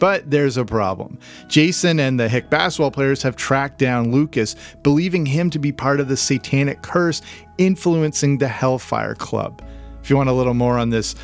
But 0.00 0.28
there's 0.28 0.56
a 0.56 0.64
problem. 0.64 1.16
Jason 1.46 2.00
and 2.00 2.18
the 2.18 2.28
Hick 2.28 2.50
basketball 2.50 2.90
players 2.90 3.22
have 3.22 3.36
tracked 3.36 3.78
down 3.78 4.10
Lucas, 4.10 4.56
believing 4.82 5.26
him 5.26 5.48
to 5.50 5.60
be 5.60 5.70
part 5.70 6.00
of 6.00 6.08
the 6.08 6.16
satanic 6.16 6.82
curse 6.82 7.22
influencing 7.56 8.38
the 8.38 8.48
Hellfire 8.48 9.14
Club. 9.14 9.62
If 10.06 10.10
you 10.10 10.16
want 10.16 10.28
a 10.28 10.32
little 10.32 10.54
more 10.54 10.78
on 10.78 10.90
this 10.90 11.16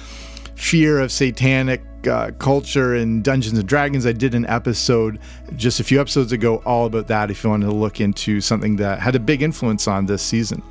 fear 0.57 0.99
of 0.99 1.13
satanic 1.13 1.85
uh, 2.09 2.33
culture 2.41 2.97
in 2.97 3.23
Dungeons 3.23 3.57
and 3.57 3.69
Dragons, 3.69 4.07
I 4.07 4.11
did 4.11 4.35
an 4.35 4.45
episode 4.47 5.21
just 5.55 5.79
a 5.79 5.85
few 5.85 6.01
episodes 6.01 6.33
ago 6.33 6.61
all 6.67 6.87
about 6.87 7.07
that. 7.07 7.31
If 7.31 7.45
you 7.45 7.51
want 7.51 7.63
to 7.63 7.71
look 7.71 8.01
into 8.01 8.41
something 8.41 8.75
that 8.79 8.99
had 8.99 9.15
a 9.15 9.21
big 9.21 9.41
influence 9.41 9.87
on 9.87 10.05
this 10.07 10.21
season. 10.21 10.65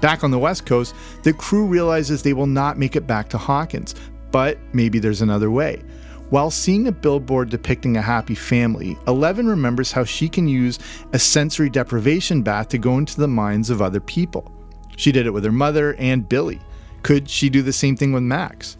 Back 0.00 0.22
on 0.22 0.30
the 0.30 0.38
West 0.38 0.66
Coast, 0.66 0.94
the 1.24 1.32
crew 1.32 1.66
realizes 1.66 2.22
they 2.22 2.32
will 2.32 2.46
not 2.46 2.78
make 2.78 2.94
it 2.94 3.08
back 3.08 3.28
to 3.30 3.38
Hawkins, 3.38 3.96
but 4.30 4.56
maybe 4.72 5.00
there's 5.00 5.22
another 5.22 5.50
way. 5.50 5.82
While 6.30 6.52
seeing 6.52 6.86
a 6.86 6.92
billboard 6.92 7.50
depicting 7.50 7.96
a 7.96 8.02
happy 8.02 8.36
family, 8.36 8.96
Eleven 9.08 9.48
remembers 9.48 9.90
how 9.90 10.04
she 10.04 10.28
can 10.28 10.46
use 10.46 10.78
a 11.12 11.18
sensory 11.18 11.70
deprivation 11.70 12.40
bath 12.40 12.68
to 12.68 12.78
go 12.78 12.98
into 12.98 13.16
the 13.16 13.26
minds 13.26 13.68
of 13.68 13.82
other 13.82 13.98
people. 13.98 14.48
She 14.96 15.10
did 15.10 15.26
it 15.26 15.32
with 15.32 15.42
her 15.42 15.50
mother 15.50 15.96
and 15.96 16.28
Billy. 16.28 16.60
Could 17.02 17.28
she 17.30 17.48
do 17.48 17.62
the 17.62 17.72
same 17.72 17.96
thing 17.96 18.12
with 18.12 18.22
Max? 18.22 18.76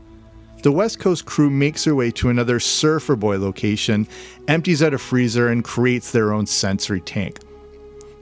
The 0.62 0.72
West 0.72 0.98
Coast 0.98 1.24
crew 1.24 1.50
makes 1.50 1.84
their 1.84 1.94
way 1.94 2.10
to 2.12 2.30
another 2.30 2.58
Surfer 2.58 3.14
Boy 3.14 3.38
location, 3.38 4.08
empties 4.48 4.82
out 4.82 4.92
a 4.92 4.98
freezer, 4.98 5.48
and 5.48 5.62
creates 5.62 6.10
their 6.10 6.32
own 6.32 6.46
sensory 6.46 7.00
tank. 7.00 7.38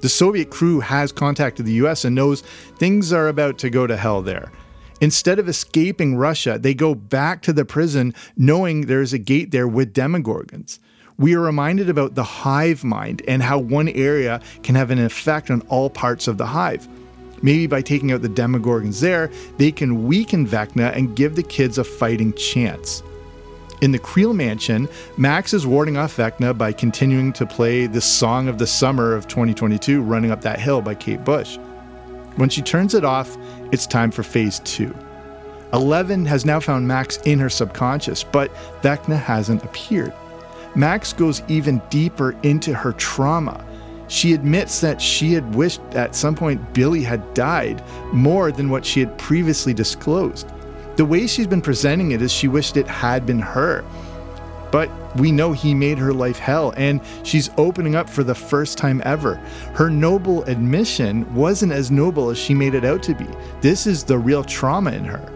The 0.02 0.10
Soviet 0.10 0.50
crew 0.50 0.80
has 0.80 1.12
contacted 1.12 1.64
the 1.64 1.72
US 1.84 2.04
and 2.04 2.14
knows 2.14 2.42
things 2.78 3.12
are 3.12 3.28
about 3.28 3.56
to 3.58 3.70
go 3.70 3.86
to 3.86 3.96
hell 3.96 4.20
there. 4.20 4.52
Instead 5.00 5.38
of 5.38 5.48
escaping 5.48 6.16
Russia, 6.16 6.58
they 6.58 6.74
go 6.74 6.94
back 6.94 7.42
to 7.42 7.52
the 7.52 7.64
prison 7.64 8.14
knowing 8.36 8.82
there 8.82 9.02
is 9.02 9.12
a 9.12 9.18
gate 9.18 9.50
there 9.50 9.68
with 9.68 9.94
demogorgons. 9.94 10.78
we 11.18 11.34
are 11.34 11.40
reminded 11.40 11.88
about 11.88 12.14
the 12.14 12.22
hive 12.22 12.84
mind 12.84 13.22
and 13.26 13.42
how 13.42 13.58
one 13.58 13.88
area 13.88 14.38
can 14.62 14.74
have 14.74 14.90
an 14.90 14.98
effect 14.98 15.50
on 15.50 15.62
all 15.62 15.88
parts 15.88 16.28
of 16.28 16.36
the 16.36 16.44
hive. 16.44 16.86
Maybe 17.42 17.66
by 17.66 17.82
taking 17.82 18.12
out 18.12 18.22
the 18.22 18.28
demogorgons 18.28 19.00
there, 19.00 19.30
they 19.58 19.70
can 19.70 20.06
weaken 20.06 20.46
Vecna 20.46 20.96
and 20.96 21.14
give 21.14 21.36
the 21.36 21.42
kids 21.42 21.78
a 21.78 21.84
fighting 21.84 22.32
chance. 22.34 23.02
In 23.82 23.92
the 23.92 23.98
Creel 23.98 24.32
mansion, 24.32 24.88
Max 25.18 25.52
is 25.52 25.66
warding 25.66 25.98
off 25.98 26.16
Vecna 26.16 26.56
by 26.56 26.72
continuing 26.72 27.32
to 27.34 27.44
play 27.44 27.86
the 27.86 28.00
song 28.00 28.48
of 28.48 28.56
the 28.56 28.66
summer 28.66 29.12
of 29.14 29.28
2022, 29.28 30.00
Running 30.00 30.30
Up 30.30 30.40
That 30.40 30.58
Hill 30.58 30.80
by 30.80 30.94
Kate 30.94 31.22
Bush. 31.24 31.58
When 32.36 32.48
she 32.48 32.62
turns 32.62 32.94
it 32.94 33.04
off, 33.04 33.36
it's 33.72 33.86
time 33.86 34.10
for 34.10 34.22
phase 34.22 34.60
two. 34.60 34.94
Eleven 35.72 36.24
has 36.24 36.46
now 36.46 36.58
found 36.58 36.88
Max 36.88 37.18
in 37.24 37.38
her 37.38 37.50
subconscious, 37.50 38.24
but 38.24 38.54
Vecna 38.82 39.20
hasn't 39.20 39.62
appeared. 39.62 40.12
Max 40.74 41.12
goes 41.12 41.42
even 41.48 41.82
deeper 41.90 42.34
into 42.42 42.72
her 42.72 42.92
trauma. 42.92 43.64
She 44.08 44.32
admits 44.34 44.80
that 44.80 45.00
she 45.00 45.32
had 45.32 45.54
wished 45.54 45.80
at 45.92 46.14
some 46.14 46.34
point 46.34 46.72
Billy 46.72 47.02
had 47.02 47.34
died 47.34 47.82
more 48.12 48.52
than 48.52 48.70
what 48.70 48.84
she 48.84 49.00
had 49.00 49.18
previously 49.18 49.74
disclosed. 49.74 50.48
The 50.96 51.04
way 51.04 51.26
she's 51.26 51.46
been 51.46 51.62
presenting 51.62 52.12
it 52.12 52.22
is 52.22 52.32
she 52.32 52.48
wished 52.48 52.76
it 52.76 52.86
had 52.86 53.26
been 53.26 53.40
her. 53.40 53.84
But 54.70 54.90
we 55.16 55.32
know 55.32 55.52
he 55.52 55.74
made 55.74 55.98
her 55.98 56.12
life 56.12 56.38
hell, 56.38 56.72
and 56.76 57.00
she's 57.22 57.50
opening 57.56 57.94
up 57.94 58.08
for 58.08 58.24
the 58.24 58.34
first 58.34 58.78
time 58.78 59.00
ever. 59.04 59.36
Her 59.74 59.90
noble 59.90 60.44
admission 60.44 61.32
wasn't 61.34 61.72
as 61.72 61.90
noble 61.90 62.30
as 62.30 62.38
she 62.38 62.54
made 62.54 62.74
it 62.74 62.84
out 62.84 63.02
to 63.04 63.14
be. 63.14 63.26
This 63.60 63.86
is 63.86 64.04
the 64.04 64.18
real 64.18 64.44
trauma 64.44 64.92
in 64.92 65.04
her. 65.04 65.35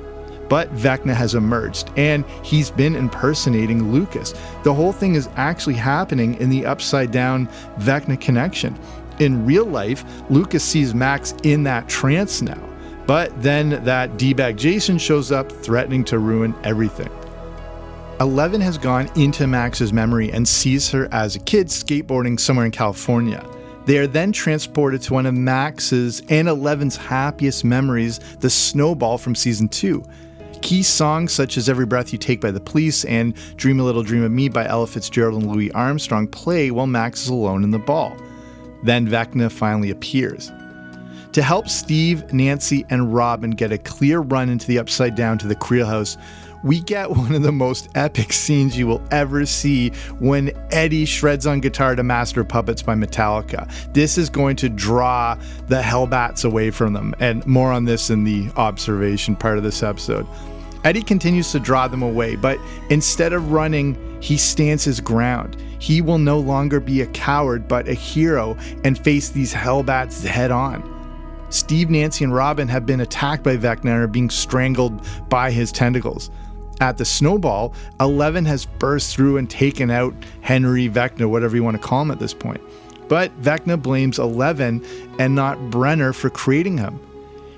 But 0.51 0.71
Vecna 0.75 1.15
has 1.15 1.35
emerged, 1.35 1.91
and 1.97 2.25
he's 2.43 2.71
been 2.71 2.97
impersonating 2.97 3.93
Lucas. 3.93 4.35
The 4.65 4.75
whole 4.75 4.93
thing 4.93 5.15
is 5.15 5.31
actually 5.37 5.77
happening 5.77 6.35
in 6.35 6.51
the 6.51 6.67
upside 6.67 7.13
down 7.13 7.49
Vecna 7.79 8.21
connection. 8.21 8.79
In 9.21 9.47
real 9.47 9.65
life, 9.65 10.05
Lucas 10.29 10.65
sees 10.65 10.93
Max 10.93 11.35
in 11.45 11.63
that 11.63 11.89
trance 11.89 12.43
now. 12.43 12.61
But 13.07 13.43
then 13.43 13.83
that 13.85 14.19
D 14.19 14.35
bag 14.35 14.57
Jason 14.57 14.99
shows 14.99 15.31
up, 15.31 15.51
threatening 15.51 16.05
to 16.05 16.19
ruin 16.19 16.55
everything. 16.65 17.11
Eleven 18.21 18.61
has 18.61 18.77
gone 18.77 19.09
into 19.17 19.47
Max's 19.47 19.93
memory 19.93 20.33
and 20.33 20.47
sees 20.47 20.91
her 20.91 21.09
as 21.13 21.37
a 21.37 21.41
kid 21.41 21.69
skateboarding 21.69 22.39
somewhere 22.39 22.67
in 22.67 22.73
California. 22.73 23.45
They 23.87 23.99
are 23.99 24.07
then 24.07 24.33
transported 24.33 25.01
to 25.03 25.15
one 25.15 25.27
of 25.27 25.35
Max's 25.35 26.23
and 26.29 26.49
Eleven's 26.49 26.97
happiest 26.97 27.65
memories, 27.65 28.19
the 28.41 28.51
snowball 28.51 29.17
from 29.17 29.35
season 29.35 29.69
2. 29.69 30.05
Key 30.63 30.83
songs 30.83 31.33
such 31.33 31.57
as 31.57 31.69
Every 31.69 31.87
Breath 31.87 32.13
You 32.13 32.19
Take 32.19 32.41
by 32.41 32.51
the 32.51 32.61
Police 32.61 33.05
and 33.07 33.35
Dream 33.57 33.81
a 33.81 33.83
Little 33.83 34.03
Dream 34.03 34.23
of 34.23 34.31
Me 34.31 34.49
by 34.49 34.67
Ella 34.67 34.87
Fitzgerald 34.87 35.43
and 35.43 35.51
Louis 35.51 35.73
Armstrong 35.73 36.27
play 36.29 36.71
while 36.71 36.87
Max 36.87 37.23
is 37.23 37.29
alone 37.29 37.65
in 37.65 37.71
the 37.71 37.79
ball. 37.79 38.17
Then 38.83 39.07
Vecna 39.09 39.51
finally 39.51 39.91
appears. 39.91 40.51
To 41.33 41.43
help 41.43 41.69
Steve, 41.69 42.33
Nancy, 42.33 42.85
and 42.91 43.15
Robin 43.15 43.53
get 43.53 43.73
a 43.73 43.79
clear 43.79 44.21
run 44.21 44.49
into 44.49 44.67
the 44.67 44.79
upside 44.79 45.15
down 45.15 45.39
to 45.39 45.47
the 45.47 45.55
Creel 45.55 45.87
house, 45.87 46.17
we 46.63 46.81
get 46.81 47.11
one 47.11 47.35
of 47.35 47.43
the 47.43 47.53
most 47.53 47.89
epic 47.95 48.33
scenes 48.33 48.77
you 48.77 48.87
will 48.87 49.03
ever 49.11 49.47
see 49.47 49.91
when 50.19 50.51
Eddie 50.71 51.05
shreds 51.05 51.47
on 51.47 51.61
guitar 51.61 51.95
to 51.95 52.03
Master 52.03 52.45
Puppets 52.45 52.83
by 52.83 52.95
Metallica. 52.95 53.71
This 53.93 54.19
is 54.19 54.29
going 54.29 54.57
to 54.57 54.69
draw 54.69 55.37
the 55.69 55.81
Hellbats 55.81 56.45
away 56.45 56.71
from 56.71 56.93
them, 56.93 57.15
and 57.19 57.47
more 57.47 57.73
on 57.73 57.85
this 57.85 58.11
in 58.11 58.25
the 58.25 58.51
observation 58.57 59.37
part 59.37 59.59
of 59.59 59.65
this 59.65 59.83
episode. 59.83 60.27
Eddie 60.85 61.03
continues 61.03 61.53
to 61.53 61.61
draw 61.61 61.89
them 61.89 62.03
away, 62.03 62.37
but 62.37 62.59
instead 62.89 63.33
of 63.33 63.53
running, 63.53 64.19
he 64.21 64.37
stands 64.37 64.85
his 64.85 65.01
ground. 65.01 65.57
He 65.79 66.01
will 66.01 66.19
no 66.19 66.39
longer 66.39 66.81
be 66.81 67.01
a 67.01 67.07
coward, 67.09 67.69
but 67.69 67.89
a 67.89 67.95
hero 67.95 68.57
and 68.85 68.99
face 68.99 69.31
these 69.31 69.53
Hellbats 69.53 70.25
head 70.25 70.51
on. 70.51 70.99
Steve, 71.51 71.91
Nancy, 71.91 72.25
and 72.25 72.35
Robin 72.35 72.69
have 72.69 72.87
been 72.87 73.01
attacked 73.01 73.43
by 73.43 73.57
Vecna 73.57 73.87
and 73.87 74.03
are 74.03 74.07
being 74.07 74.31
strangled 74.31 75.05
by 75.29 75.51
his 75.51 75.73
tentacles. 75.73 76.31
At 76.81 76.97
the 76.97 77.05
snowball, 77.05 77.75
Eleven 78.01 78.47
has 78.47 78.65
burst 78.65 79.15
through 79.15 79.37
and 79.37 79.49
taken 79.51 79.91
out 79.91 80.15
Henry 80.41 80.89
Vecna, 80.89 81.29
whatever 81.29 81.55
you 81.55 81.63
want 81.63 81.81
to 81.81 81.87
call 81.87 82.01
him 82.01 82.11
at 82.11 82.19
this 82.19 82.33
point. 82.33 82.61
But 83.07 83.39
Vecna 83.43 83.81
blames 83.81 84.19
Eleven 84.19 84.85
and 85.19 85.35
not 85.35 85.71
Brenner 85.71 86.15
for 86.15 86.31
creating 86.31 86.79
him. 86.79 86.99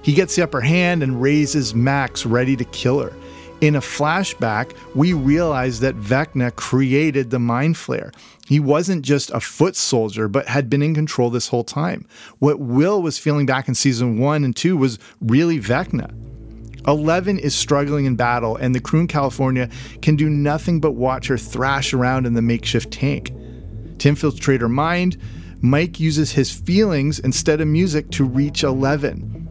He 0.02 0.12
gets 0.12 0.34
the 0.34 0.42
upper 0.42 0.60
hand 0.60 1.04
and 1.04 1.22
raises 1.22 1.72
Max, 1.72 2.26
ready 2.26 2.56
to 2.56 2.64
kill 2.64 2.98
her. 2.98 3.12
In 3.60 3.76
a 3.76 3.80
flashback, 3.80 4.74
we 4.96 5.12
realize 5.12 5.78
that 5.80 5.94
Vecna 5.94 6.56
created 6.56 7.30
the 7.30 7.38
Mind 7.38 7.76
Flayer. 7.76 8.12
He 8.48 8.58
wasn't 8.58 9.04
just 9.04 9.30
a 9.30 9.38
foot 9.38 9.76
soldier, 9.76 10.26
but 10.26 10.48
had 10.48 10.68
been 10.68 10.82
in 10.82 10.96
control 10.96 11.30
this 11.30 11.46
whole 11.46 11.62
time. 11.62 12.08
What 12.40 12.58
Will 12.58 13.00
was 13.00 13.18
feeling 13.18 13.46
back 13.46 13.68
in 13.68 13.76
season 13.76 14.18
one 14.18 14.42
and 14.42 14.56
two 14.56 14.76
was 14.76 14.98
really 15.20 15.60
Vecna. 15.60 16.12
Eleven 16.86 17.38
is 17.38 17.54
struggling 17.54 18.06
in 18.06 18.16
battle, 18.16 18.56
and 18.56 18.74
the 18.74 18.80
crew 18.80 19.00
in 19.00 19.06
California 19.06 19.68
can 20.00 20.16
do 20.16 20.28
nothing 20.28 20.80
but 20.80 20.92
watch 20.92 21.28
her 21.28 21.38
thrash 21.38 21.92
around 21.92 22.26
in 22.26 22.34
the 22.34 22.42
makeshift 22.42 22.92
tank. 22.92 23.32
To 23.98 24.08
infiltrate 24.08 24.60
her 24.60 24.68
mind, 24.68 25.16
Mike 25.60 26.00
uses 26.00 26.32
his 26.32 26.50
feelings 26.50 27.20
instead 27.20 27.60
of 27.60 27.68
music 27.68 28.10
to 28.10 28.24
reach 28.24 28.64
Eleven. 28.64 29.41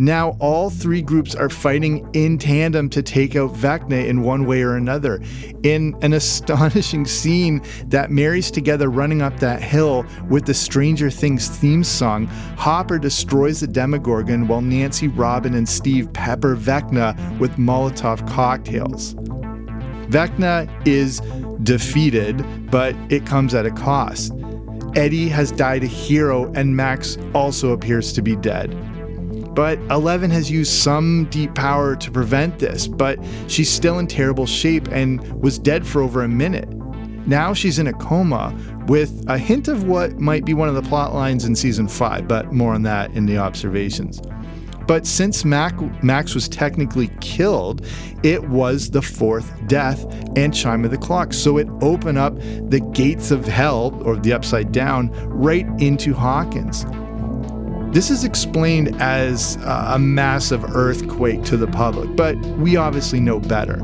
Now, 0.00 0.34
all 0.40 0.70
three 0.70 1.02
groups 1.02 1.34
are 1.34 1.50
fighting 1.50 2.08
in 2.14 2.38
tandem 2.38 2.88
to 2.88 3.02
take 3.02 3.36
out 3.36 3.52
Vecna 3.52 4.08
in 4.08 4.22
one 4.22 4.46
way 4.46 4.62
or 4.62 4.76
another. 4.76 5.20
In 5.62 5.94
an 6.00 6.12
astonishing 6.20 7.04
scene 7.04 7.60
that 7.88 8.10
marries 8.10 8.50
together 8.50 8.88
running 8.88 9.20
up 9.20 9.38
that 9.40 9.62
hill 9.62 10.06
with 10.30 10.46
the 10.46 10.54
Stranger 10.54 11.10
Things 11.10 11.48
theme 11.48 11.84
song, 11.84 12.28
Hopper 12.56 12.98
destroys 12.98 13.60
the 13.60 13.66
Demogorgon 13.66 14.48
while 14.48 14.62
Nancy, 14.62 15.06
Robin, 15.06 15.52
and 15.52 15.68
Steve 15.68 16.10
pepper 16.14 16.56
Vecna 16.56 17.38
with 17.38 17.58
Molotov 17.58 18.26
cocktails. 18.26 19.12
Vecna 20.08 20.66
is 20.88 21.20
defeated, 21.62 22.42
but 22.70 22.96
it 23.10 23.26
comes 23.26 23.52
at 23.52 23.66
a 23.66 23.70
cost. 23.70 24.32
Eddie 24.96 25.28
has 25.28 25.52
died 25.52 25.84
a 25.84 25.86
hero, 25.86 26.50
and 26.54 26.74
Max 26.74 27.18
also 27.34 27.72
appears 27.72 28.14
to 28.14 28.22
be 28.22 28.34
dead. 28.34 28.74
But 29.54 29.78
Eleven 29.90 30.30
has 30.30 30.50
used 30.50 30.72
some 30.72 31.26
deep 31.30 31.54
power 31.54 31.96
to 31.96 32.10
prevent 32.10 32.58
this, 32.58 32.86
but 32.86 33.18
she's 33.48 33.70
still 33.70 33.98
in 33.98 34.06
terrible 34.06 34.46
shape 34.46 34.88
and 34.88 35.20
was 35.42 35.58
dead 35.58 35.86
for 35.86 36.02
over 36.02 36.22
a 36.22 36.28
minute. 36.28 36.68
Now 37.26 37.52
she's 37.52 37.78
in 37.78 37.86
a 37.86 37.92
coma 37.92 38.56
with 38.86 39.24
a 39.28 39.38
hint 39.38 39.68
of 39.68 39.84
what 39.84 40.18
might 40.18 40.44
be 40.44 40.54
one 40.54 40.68
of 40.68 40.74
the 40.74 40.82
plot 40.82 41.14
lines 41.14 41.44
in 41.44 41.54
season 41.54 41.88
5, 41.88 42.26
but 42.26 42.52
more 42.52 42.74
on 42.74 42.82
that 42.82 43.12
in 43.12 43.26
the 43.26 43.38
observations. 43.38 44.20
But 44.86 45.06
since 45.06 45.44
Mac, 45.44 45.80
Max 46.02 46.34
was 46.34 46.48
technically 46.48 47.08
killed, 47.20 47.86
it 48.24 48.48
was 48.48 48.90
the 48.90 49.02
fourth 49.02 49.52
death 49.68 50.04
and 50.36 50.52
chime 50.52 50.84
of 50.84 50.90
the 50.90 50.98
clock. 50.98 51.32
So 51.32 51.58
it 51.58 51.68
opened 51.80 52.18
up 52.18 52.36
the 52.36 52.80
gates 52.92 53.30
of 53.30 53.46
hell, 53.46 53.96
or 54.04 54.16
the 54.16 54.32
upside 54.32 54.72
down, 54.72 55.10
right 55.28 55.66
into 55.80 56.12
Hawkins. 56.12 56.84
This 57.92 58.08
is 58.08 58.22
explained 58.22 58.94
as 59.02 59.56
a 59.64 59.98
massive 59.98 60.76
earthquake 60.76 61.42
to 61.44 61.56
the 61.56 61.66
public, 61.66 62.14
but 62.14 62.36
we 62.36 62.76
obviously 62.76 63.18
know 63.18 63.40
better. 63.40 63.82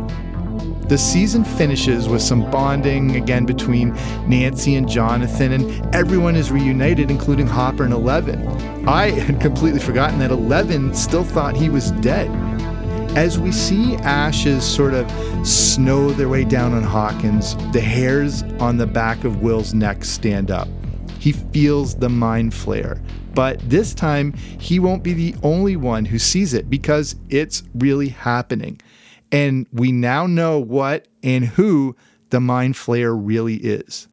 The 0.89 0.97
season 0.97 1.43
finishes 1.43 2.09
with 2.09 2.23
some 2.23 2.49
bonding 2.49 3.17
again 3.17 3.45
between 3.47 3.93
Nancy 4.29 4.77
and 4.77 4.89
Jonathan, 4.89 5.51
and 5.51 5.95
everyone 5.95 6.37
is 6.37 6.53
reunited, 6.53 7.11
including 7.11 7.49
Hopper 7.49 7.83
and 7.83 7.93
Eleven. 7.93 8.47
I 8.89 9.11
had 9.27 9.41
completely 9.41 9.81
forgotten 9.81 10.21
that 10.21 10.31
Eleven 10.31 10.95
still 10.95 11.25
thought 11.25 11.57
he 11.57 11.69
was 11.69 11.91
dead. 11.91 12.31
As 13.17 13.41
we 13.41 13.51
see 13.51 13.97
ashes 13.97 14.65
sort 14.65 14.95
of 14.95 15.11
snow 15.45 16.11
their 16.11 16.29
way 16.29 16.45
down 16.45 16.75
on 16.75 16.85
Hawkins, 16.85 17.57
the 17.73 17.81
hairs 17.81 18.45
on 18.61 18.77
the 18.77 18.87
back 18.87 19.25
of 19.25 19.43
Will's 19.43 19.75
neck 19.75 20.05
stand 20.05 20.53
up. 20.53 20.69
He 21.27 21.33
feels 21.33 21.97
the 21.97 22.09
mind 22.09 22.53
flayer. 22.53 23.05
But 23.35 23.59
this 23.69 23.93
time, 23.95 24.33
he 24.33 24.79
won't 24.79 25.03
be 25.03 25.13
the 25.13 25.35
only 25.43 25.75
one 25.75 26.05
who 26.05 26.21
sees 26.21 26.55
it 26.55 26.71
because 26.71 27.17
it's 27.31 27.65
really 27.75 28.11
happening. 28.11 28.81
And 29.33 29.67
we 29.73 29.91
now 29.91 30.29
know 30.29 30.61
what 30.61 31.09
and 31.25 31.45
who 31.45 31.97
the 32.31 32.39
Mind 32.39 32.75
flayer 32.75 33.19
really 33.21 33.57
is. 33.57 34.07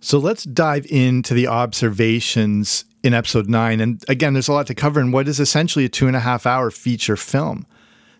So 0.00 0.16
let's 0.16 0.44
dive 0.44 0.86
into 0.86 1.34
the 1.34 1.48
observations 1.48 2.86
in 3.04 3.12
episode 3.12 3.46
nine. 3.46 3.78
And 3.80 4.02
again, 4.08 4.32
there's 4.32 4.48
a 4.48 4.54
lot 4.54 4.68
to 4.68 4.74
cover 4.74 4.98
in 4.98 5.12
what 5.12 5.28
is 5.28 5.40
essentially 5.40 5.84
a 5.84 5.90
two 5.90 6.06
and 6.06 6.16
a 6.16 6.20
half 6.20 6.46
hour 6.46 6.70
feature 6.70 7.18
film. 7.18 7.66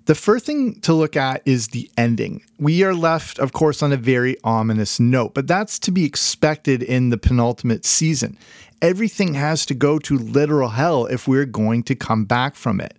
The 0.07 0.15
first 0.15 0.47
thing 0.47 0.81
to 0.83 0.95
look 0.95 1.17
at 1.17 1.43
is 1.45 1.69
the 1.69 1.91
ending. 1.97 2.45
We 2.61 2.85
are 2.85 2.95
left, 2.95 3.41
of 3.41 3.53
course, 3.53 3.83
on 3.83 3.93
a 3.93 3.97
very 3.97 4.37
ominous 4.45 5.01
note, 5.01 5.35
but 5.35 5.49
that's 5.49 5.81
to 5.81 5.91
be 5.91 6.05
expected 6.05 6.81
in 6.81 7.11
the 7.11 7.19
penultimate 7.19 7.85
season. 7.85 8.39
Everything 8.81 9.35
has 9.35 9.67
to 9.67 9.75
go 9.75 9.99
to 9.99 10.17
literal 10.17 10.69
hell 10.69 11.07
if 11.07 11.27
we're 11.27 11.45
going 11.45 11.83
to 11.85 11.97
come 11.97 12.25
back 12.25 12.55
from 12.55 12.81
it. 12.81 12.97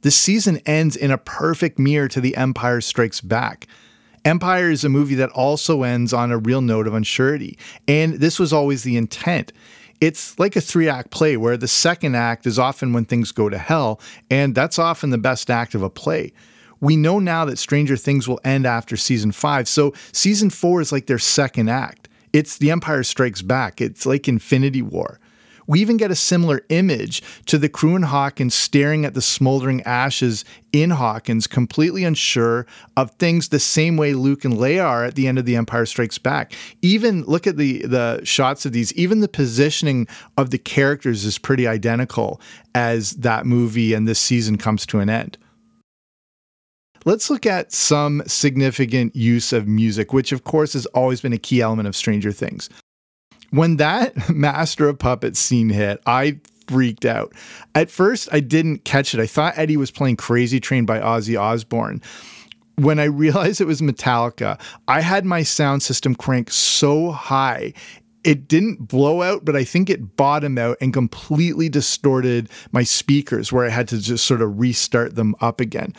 The 0.00 0.10
season 0.10 0.62
ends 0.64 0.96
in 0.96 1.10
a 1.10 1.18
perfect 1.18 1.78
mirror 1.78 2.08
to 2.08 2.22
The 2.22 2.34
Empire 2.38 2.80
Strikes 2.80 3.20
Back. 3.20 3.66
Empire 4.24 4.70
is 4.70 4.82
a 4.82 4.88
movie 4.88 5.16
that 5.16 5.30
also 5.32 5.82
ends 5.82 6.14
on 6.14 6.32
a 6.32 6.38
real 6.38 6.62
note 6.62 6.86
of 6.86 6.94
unsurety, 6.94 7.58
and 7.86 8.14
this 8.14 8.38
was 8.38 8.54
always 8.54 8.82
the 8.82 8.96
intent. 8.96 9.52
It's 10.00 10.38
like 10.38 10.56
a 10.56 10.60
three 10.60 10.88
act 10.88 11.10
play 11.10 11.36
where 11.36 11.56
the 11.56 11.68
second 11.68 12.14
act 12.14 12.46
is 12.46 12.58
often 12.58 12.92
when 12.92 13.04
things 13.04 13.32
go 13.32 13.48
to 13.48 13.58
hell, 13.58 14.00
and 14.30 14.54
that's 14.54 14.78
often 14.78 15.10
the 15.10 15.18
best 15.18 15.50
act 15.50 15.74
of 15.74 15.82
a 15.82 15.90
play. 15.90 16.32
We 16.80 16.96
know 16.96 17.18
now 17.18 17.44
that 17.46 17.58
Stranger 17.58 17.96
Things 17.96 18.28
will 18.28 18.40
end 18.44 18.66
after 18.66 18.96
season 18.96 19.32
five, 19.32 19.68
so 19.68 19.94
season 20.12 20.50
four 20.50 20.80
is 20.80 20.92
like 20.92 21.06
their 21.06 21.18
second 21.18 21.70
act. 21.70 22.08
It's 22.32 22.58
The 22.58 22.70
Empire 22.70 23.02
Strikes 23.02 23.40
Back, 23.40 23.80
it's 23.80 24.04
like 24.04 24.28
Infinity 24.28 24.82
War. 24.82 25.18
We 25.66 25.80
even 25.80 25.96
get 25.96 26.10
a 26.10 26.16
similar 26.16 26.62
image 26.68 27.22
to 27.46 27.58
the 27.58 27.68
crew 27.68 27.96
in 27.96 28.02
Hawkins 28.02 28.54
staring 28.54 29.04
at 29.04 29.14
the 29.14 29.22
smoldering 29.22 29.82
ashes 29.82 30.44
in 30.72 30.90
Hawkins, 30.90 31.46
completely 31.46 32.04
unsure 32.04 32.66
of 32.96 33.10
things 33.12 33.48
the 33.48 33.58
same 33.58 33.96
way 33.96 34.14
Luke 34.14 34.44
and 34.44 34.54
Leia 34.54 34.84
are 34.84 35.04
at 35.04 35.14
the 35.14 35.26
end 35.26 35.38
of 35.38 35.44
The 35.44 35.56
Empire 35.56 35.86
Strikes 35.86 36.18
Back. 36.18 36.52
Even 36.82 37.24
look 37.24 37.46
at 37.46 37.56
the 37.56 37.82
the 37.82 38.20
shots 38.24 38.66
of 38.66 38.72
these, 38.72 38.92
even 38.94 39.20
the 39.20 39.28
positioning 39.28 40.06
of 40.36 40.50
the 40.50 40.58
characters 40.58 41.24
is 41.24 41.38
pretty 41.38 41.66
identical 41.66 42.40
as 42.74 43.12
that 43.12 43.46
movie 43.46 43.94
and 43.94 44.06
this 44.06 44.20
season 44.20 44.58
comes 44.58 44.86
to 44.86 45.00
an 45.00 45.10
end. 45.10 45.38
Let's 47.04 47.30
look 47.30 47.46
at 47.46 47.72
some 47.72 48.22
significant 48.26 49.14
use 49.14 49.52
of 49.52 49.68
music, 49.68 50.12
which 50.12 50.32
of 50.32 50.42
course 50.42 50.72
has 50.72 50.86
always 50.86 51.20
been 51.20 51.32
a 51.32 51.38
key 51.38 51.60
element 51.60 51.86
of 51.86 51.94
Stranger 51.94 52.32
Things 52.32 52.68
when 53.50 53.76
that 53.76 54.28
Master 54.34 54.88
of 54.88 54.98
Puppets 54.98 55.38
scene 55.38 55.70
hit, 55.70 56.00
I 56.06 56.38
freaked 56.66 57.04
out. 57.04 57.32
At 57.74 57.90
first, 57.90 58.28
I 58.32 58.40
didn't 58.40 58.84
catch 58.84 59.14
it. 59.14 59.20
I 59.20 59.26
thought 59.26 59.54
Eddie 59.56 59.76
was 59.76 59.90
playing 59.90 60.16
Crazy 60.16 60.60
Train 60.60 60.84
by 60.84 60.98
Ozzy 60.98 61.40
Osbourne. 61.40 62.02
When 62.76 62.98
I 62.98 63.04
realized 63.04 63.60
it 63.60 63.66
was 63.66 63.80
Metallica, 63.80 64.60
I 64.88 65.00
had 65.00 65.24
my 65.24 65.42
sound 65.42 65.82
system 65.82 66.14
cranked 66.14 66.52
so 66.52 67.10
high 67.10 67.72
it 68.26 68.48
didn't 68.48 68.88
blow 68.88 69.22
out, 69.22 69.44
but 69.44 69.54
I 69.54 69.62
think 69.62 69.88
it 69.88 70.16
bottomed 70.16 70.58
out 70.58 70.76
and 70.80 70.92
completely 70.92 71.68
distorted 71.68 72.48
my 72.72 72.82
speakers 72.82 73.52
where 73.52 73.64
I 73.64 73.68
had 73.68 73.86
to 73.88 74.00
just 74.00 74.26
sort 74.26 74.42
of 74.42 74.58
restart 74.58 75.14
them 75.14 75.36
up 75.40 75.60
again. 75.60 75.94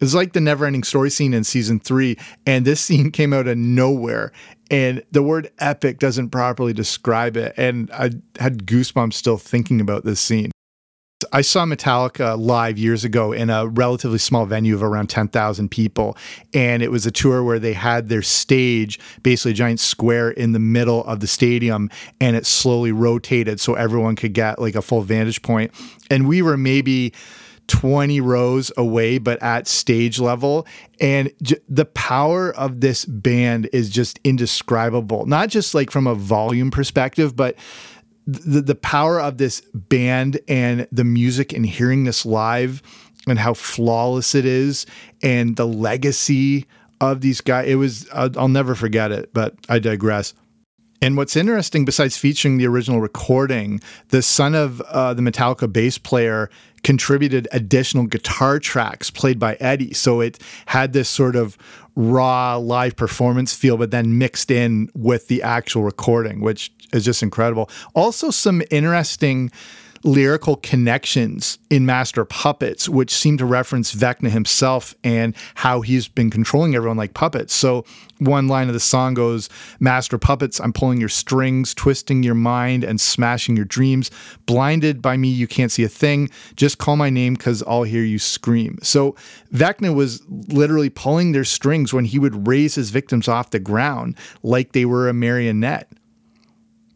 It's 0.00 0.14
like 0.14 0.32
the 0.32 0.40
never 0.40 0.66
ending 0.66 0.82
story 0.82 1.10
scene 1.10 1.34
in 1.34 1.44
season 1.44 1.80
three, 1.80 2.16
and 2.46 2.64
this 2.64 2.80
scene 2.80 3.10
came 3.10 3.32
out 3.32 3.46
of 3.46 3.56
nowhere 3.56 4.32
and 4.70 5.02
the 5.10 5.22
word 5.22 5.50
epic 5.58 5.98
doesn't 5.98 6.30
properly 6.30 6.72
describe 6.72 7.36
it. 7.36 7.54
And 7.56 7.90
I 7.92 8.10
had 8.38 8.66
goosebumps 8.66 9.14
still 9.14 9.36
thinking 9.36 9.80
about 9.80 10.04
this 10.04 10.20
scene. 10.20 10.50
I 11.32 11.40
saw 11.40 11.64
Metallica 11.64 12.38
live 12.38 12.76
years 12.76 13.04
ago 13.04 13.32
in 13.32 13.48
a 13.48 13.66
relatively 13.66 14.18
small 14.18 14.46
venue 14.46 14.74
of 14.74 14.82
around 14.82 15.08
10,000 15.08 15.70
people. 15.70 16.16
And 16.52 16.82
it 16.82 16.90
was 16.90 17.06
a 17.06 17.10
tour 17.10 17.42
where 17.42 17.58
they 17.58 17.72
had 17.72 18.08
their 18.08 18.22
stage, 18.22 18.98
basically 19.22 19.52
a 19.52 19.54
giant 19.54 19.80
square 19.80 20.30
in 20.30 20.52
the 20.52 20.58
middle 20.58 21.04
of 21.04 21.20
the 21.20 21.26
stadium, 21.26 21.88
and 22.20 22.36
it 22.36 22.44
slowly 22.44 22.92
rotated 22.92 23.60
so 23.60 23.74
everyone 23.74 24.16
could 24.16 24.32
get 24.32 24.58
like 24.58 24.74
a 24.74 24.82
full 24.82 25.02
vantage 25.02 25.40
point. 25.42 25.72
And 26.10 26.28
we 26.28 26.42
were 26.42 26.56
maybe 26.56 27.14
20 27.68 28.20
rows 28.20 28.72
away, 28.76 29.18
but 29.18 29.42
at 29.42 29.66
stage 29.66 30.18
level. 30.18 30.66
And 31.00 31.32
j- 31.42 31.56
the 31.68 31.84
power 31.84 32.54
of 32.54 32.80
this 32.80 33.04
band 33.04 33.68
is 33.72 33.90
just 33.90 34.20
indescribable, 34.24 35.26
not 35.26 35.48
just 35.48 35.74
like 35.74 35.90
from 35.90 36.06
a 36.06 36.14
volume 36.14 36.70
perspective, 36.70 37.34
but 37.36 37.56
the, 38.26 38.60
the 38.60 38.74
power 38.74 39.20
of 39.20 39.38
this 39.38 39.60
band 39.74 40.40
and 40.48 40.86
the 40.90 41.04
music 41.04 41.52
and 41.52 41.66
hearing 41.66 42.04
this 42.04 42.24
live 42.24 42.82
and 43.26 43.38
how 43.38 43.54
flawless 43.54 44.34
it 44.34 44.44
is 44.44 44.86
and 45.22 45.56
the 45.56 45.66
legacy 45.66 46.66
of 47.00 47.20
these 47.20 47.40
guys. 47.40 47.68
It 47.68 47.76
was, 47.76 48.08
I'll, 48.12 48.38
I'll 48.38 48.48
never 48.48 48.74
forget 48.74 49.12
it, 49.12 49.32
but 49.32 49.54
I 49.68 49.78
digress. 49.78 50.34
And 51.02 51.16
what's 51.16 51.36
interesting, 51.36 51.84
besides 51.84 52.16
featuring 52.16 52.56
the 52.56 52.66
original 52.66 53.00
recording, 53.00 53.80
the 54.08 54.22
son 54.22 54.54
of 54.54 54.80
uh, 54.82 55.12
the 55.12 55.22
Metallica 55.22 55.70
bass 55.70 55.98
player 55.98 56.48
contributed 56.82 57.48
additional 57.52 58.06
guitar 58.06 58.58
tracks 58.58 59.10
played 59.10 59.38
by 59.38 59.54
Eddie. 59.54 59.92
So 59.94 60.20
it 60.20 60.38
had 60.66 60.92
this 60.92 61.08
sort 61.08 61.36
of 61.36 61.58
raw 61.96 62.56
live 62.56 62.96
performance 62.96 63.54
feel, 63.54 63.76
but 63.76 63.90
then 63.90 64.18
mixed 64.18 64.50
in 64.50 64.90
with 64.94 65.28
the 65.28 65.42
actual 65.42 65.82
recording, 65.82 66.40
which 66.40 66.72
is 66.92 67.04
just 67.04 67.22
incredible. 67.22 67.70
Also, 67.94 68.30
some 68.30 68.62
interesting 68.70 69.50
lyrical 70.04 70.56
connections 70.56 71.58
in 71.70 71.86
Master 71.86 72.24
Puppets, 72.24 72.88
which 72.88 73.10
seem 73.10 73.38
to 73.38 73.46
reference 73.46 73.94
Vecna 73.94 74.30
himself 74.30 74.94
and 75.02 75.34
how 75.54 75.80
he's 75.80 76.08
been 76.08 76.30
controlling 76.30 76.74
everyone 76.74 76.98
like 76.98 77.14
puppets. 77.14 77.54
So 77.54 77.84
one 78.18 78.46
line 78.46 78.68
of 78.68 78.74
the 78.74 78.80
song 78.80 79.14
goes, 79.14 79.48
Master 79.80 80.18
Puppets, 80.18 80.60
I'm 80.60 80.72
pulling 80.72 81.00
your 81.00 81.08
strings, 81.08 81.74
twisting 81.74 82.22
your 82.22 82.34
mind, 82.34 82.84
and 82.84 83.00
smashing 83.00 83.56
your 83.56 83.64
dreams. 83.64 84.10
Blinded 84.46 85.00
by 85.00 85.16
me, 85.16 85.28
you 85.28 85.46
can't 85.46 85.72
see 85.72 85.84
a 85.84 85.88
thing. 85.88 86.30
Just 86.54 86.78
call 86.78 86.96
my 86.96 87.10
name 87.10 87.34
because 87.34 87.62
I'll 87.66 87.82
hear 87.82 88.04
you 88.04 88.18
scream. 88.18 88.78
So 88.82 89.16
Vecna 89.52 89.94
was 89.94 90.22
literally 90.28 90.90
pulling 90.90 91.32
their 91.32 91.44
strings 91.44 91.92
when 91.92 92.04
he 92.04 92.18
would 92.18 92.46
raise 92.46 92.74
his 92.74 92.90
victims 92.90 93.26
off 93.26 93.50
the 93.50 93.58
ground 93.58 94.16
like 94.42 94.72
they 94.72 94.84
were 94.84 95.08
a 95.08 95.14
marionette. 95.14 95.90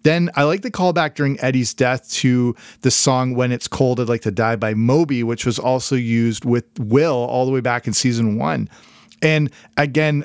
Then 0.09 0.31
I 0.37 0.45
like 0.45 0.63
the 0.63 0.71
callback 0.71 1.17
during 1.17 1.39
Eddie's 1.41 1.75
death 1.75 2.11
to 2.13 2.57
the 2.81 2.91
song 2.91 3.35
When 3.35 3.53
It's 3.53 3.69
Cold, 3.69 4.01
I'd 4.01 4.09
Like 4.09 4.23
to 4.23 4.31
Die 4.31 4.57
by 4.57 4.73
Moby, 4.73 5.23
which 5.23 5.45
was 5.45 5.59
also 5.59 5.97
used 5.97 6.47
with 6.47 6.65
Will 6.79 7.13
all 7.13 7.45
the 7.45 7.53
way 7.53 7.61
back 7.61 7.87
in 7.87 7.93
season 7.93 8.39
one. 8.39 8.71
And 9.21 9.51
again, 9.77 10.25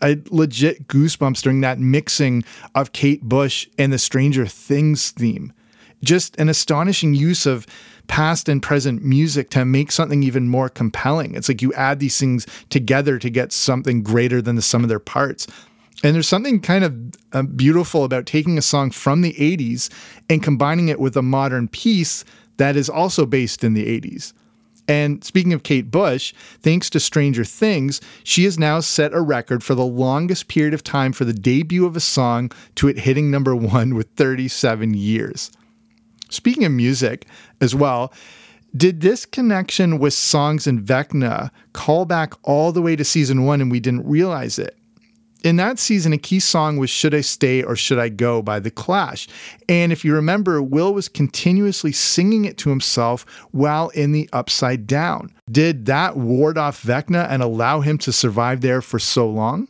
I 0.00 0.20
legit 0.30 0.88
goosebumps 0.88 1.40
during 1.40 1.60
that 1.60 1.78
mixing 1.78 2.42
of 2.74 2.90
Kate 2.90 3.22
Bush 3.22 3.68
and 3.78 3.92
the 3.92 3.98
Stranger 4.00 4.44
Things 4.44 5.12
theme. 5.12 5.52
Just 6.02 6.36
an 6.40 6.48
astonishing 6.48 7.14
use 7.14 7.46
of 7.46 7.64
past 8.08 8.48
and 8.48 8.60
present 8.60 9.04
music 9.04 9.50
to 9.50 9.64
make 9.64 9.92
something 9.92 10.24
even 10.24 10.48
more 10.48 10.68
compelling. 10.68 11.36
It's 11.36 11.48
like 11.48 11.62
you 11.62 11.72
add 11.74 12.00
these 12.00 12.18
things 12.18 12.44
together 12.70 13.20
to 13.20 13.30
get 13.30 13.52
something 13.52 14.02
greater 14.02 14.42
than 14.42 14.56
the 14.56 14.62
sum 14.62 14.82
of 14.82 14.88
their 14.88 14.98
parts. 14.98 15.46
And 16.02 16.14
there's 16.14 16.28
something 16.28 16.60
kind 16.60 16.84
of 16.84 16.94
uh, 17.32 17.42
beautiful 17.42 18.04
about 18.04 18.26
taking 18.26 18.58
a 18.58 18.62
song 18.62 18.90
from 18.90 19.22
the 19.22 19.34
80s 19.34 19.88
and 20.28 20.42
combining 20.42 20.88
it 20.88 20.98
with 20.98 21.16
a 21.16 21.22
modern 21.22 21.68
piece 21.68 22.24
that 22.56 22.76
is 22.76 22.88
also 22.88 23.24
based 23.24 23.62
in 23.62 23.74
the 23.74 24.00
80s. 24.00 24.32
And 24.88 25.22
speaking 25.22 25.52
of 25.52 25.62
Kate 25.62 25.90
Bush, 25.90 26.34
thanks 26.60 26.90
to 26.90 27.00
Stranger 27.00 27.44
Things, 27.44 28.00
she 28.24 28.44
has 28.44 28.58
now 28.58 28.80
set 28.80 29.14
a 29.14 29.20
record 29.20 29.62
for 29.62 29.74
the 29.74 29.86
longest 29.86 30.48
period 30.48 30.74
of 30.74 30.82
time 30.82 31.12
for 31.12 31.24
the 31.24 31.32
debut 31.32 31.86
of 31.86 31.96
a 31.96 32.00
song 32.00 32.50
to 32.76 32.88
it 32.88 32.98
hitting 32.98 33.30
number 33.30 33.54
one 33.54 33.94
with 33.94 34.08
37 34.16 34.94
years. 34.94 35.52
Speaking 36.30 36.64
of 36.64 36.72
music 36.72 37.26
as 37.60 37.74
well, 37.74 38.12
did 38.76 39.02
this 39.02 39.24
connection 39.26 39.98
with 39.98 40.14
songs 40.14 40.66
in 40.66 40.82
Vecna 40.82 41.50
call 41.74 42.04
back 42.04 42.34
all 42.42 42.72
the 42.72 42.82
way 42.82 42.96
to 42.96 43.04
season 43.04 43.44
one 43.44 43.60
and 43.60 43.70
we 43.70 43.80
didn't 43.80 44.08
realize 44.08 44.58
it? 44.58 44.76
In 45.44 45.56
that 45.56 45.78
season, 45.78 46.12
a 46.12 46.18
key 46.18 46.40
song 46.40 46.76
was 46.76 46.90
Should 46.90 47.14
I 47.14 47.20
Stay 47.20 47.62
or 47.62 47.76
Should 47.76 47.98
I 47.98 48.08
Go 48.08 48.42
by 48.42 48.60
The 48.60 48.70
Clash. 48.70 49.28
And 49.68 49.92
if 49.92 50.04
you 50.04 50.14
remember, 50.14 50.62
Will 50.62 50.94
was 50.94 51.08
continuously 51.08 51.92
singing 51.92 52.44
it 52.44 52.58
to 52.58 52.70
himself 52.70 53.26
while 53.50 53.88
in 53.90 54.12
the 54.12 54.28
Upside 54.32 54.86
Down. 54.86 55.32
Did 55.50 55.86
that 55.86 56.16
ward 56.16 56.58
off 56.58 56.82
Vecna 56.82 57.26
and 57.28 57.42
allow 57.42 57.80
him 57.80 57.98
to 57.98 58.12
survive 58.12 58.60
there 58.60 58.82
for 58.82 58.98
so 58.98 59.28
long? 59.28 59.68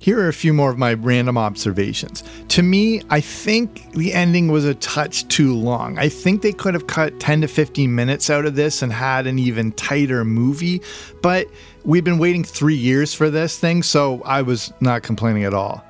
Here 0.00 0.20
are 0.20 0.28
a 0.28 0.32
few 0.32 0.52
more 0.52 0.70
of 0.70 0.78
my 0.78 0.94
random 0.94 1.36
observations. 1.36 2.22
To 2.48 2.62
me, 2.62 3.02
I 3.10 3.20
think 3.20 3.92
the 3.92 4.12
ending 4.12 4.46
was 4.46 4.64
a 4.64 4.74
touch 4.76 5.26
too 5.26 5.54
long. 5.54 5.98
I 5.98 6.08
think 6.08 6.42
they 6.42 6.52
could 6.52 6.74
have 6.74 6.86
cut 6.86 7.18
10 7.18 7.40
to 7.40 7.48
15 7.48 7.92
minutes 7.92 8.30
out 8.30 8.46
of 8.46 8.54
this 8.54 8.80
and 8.80 8.92
had 8.92 9.26
an 9.26 9.40
even 9.40 9.72
tighter 9.72 10.24
movie, 10.24 10.82
but 11.20 11.48
we've 11.84 12.04
been 12.04 12.18
waiting 12.18 12.44
three 12.44 12.76
years 12.76 13.12
for 13.12 13.28
this 13.28 13.58
thing, 13.58 13.82
so 13.82 14.22
I 14.24 14.42
was 14.42 14.72
not 14.80 15.02
complaining 15.02 15.42
at 15.44 15.52
all. 15.52 15.84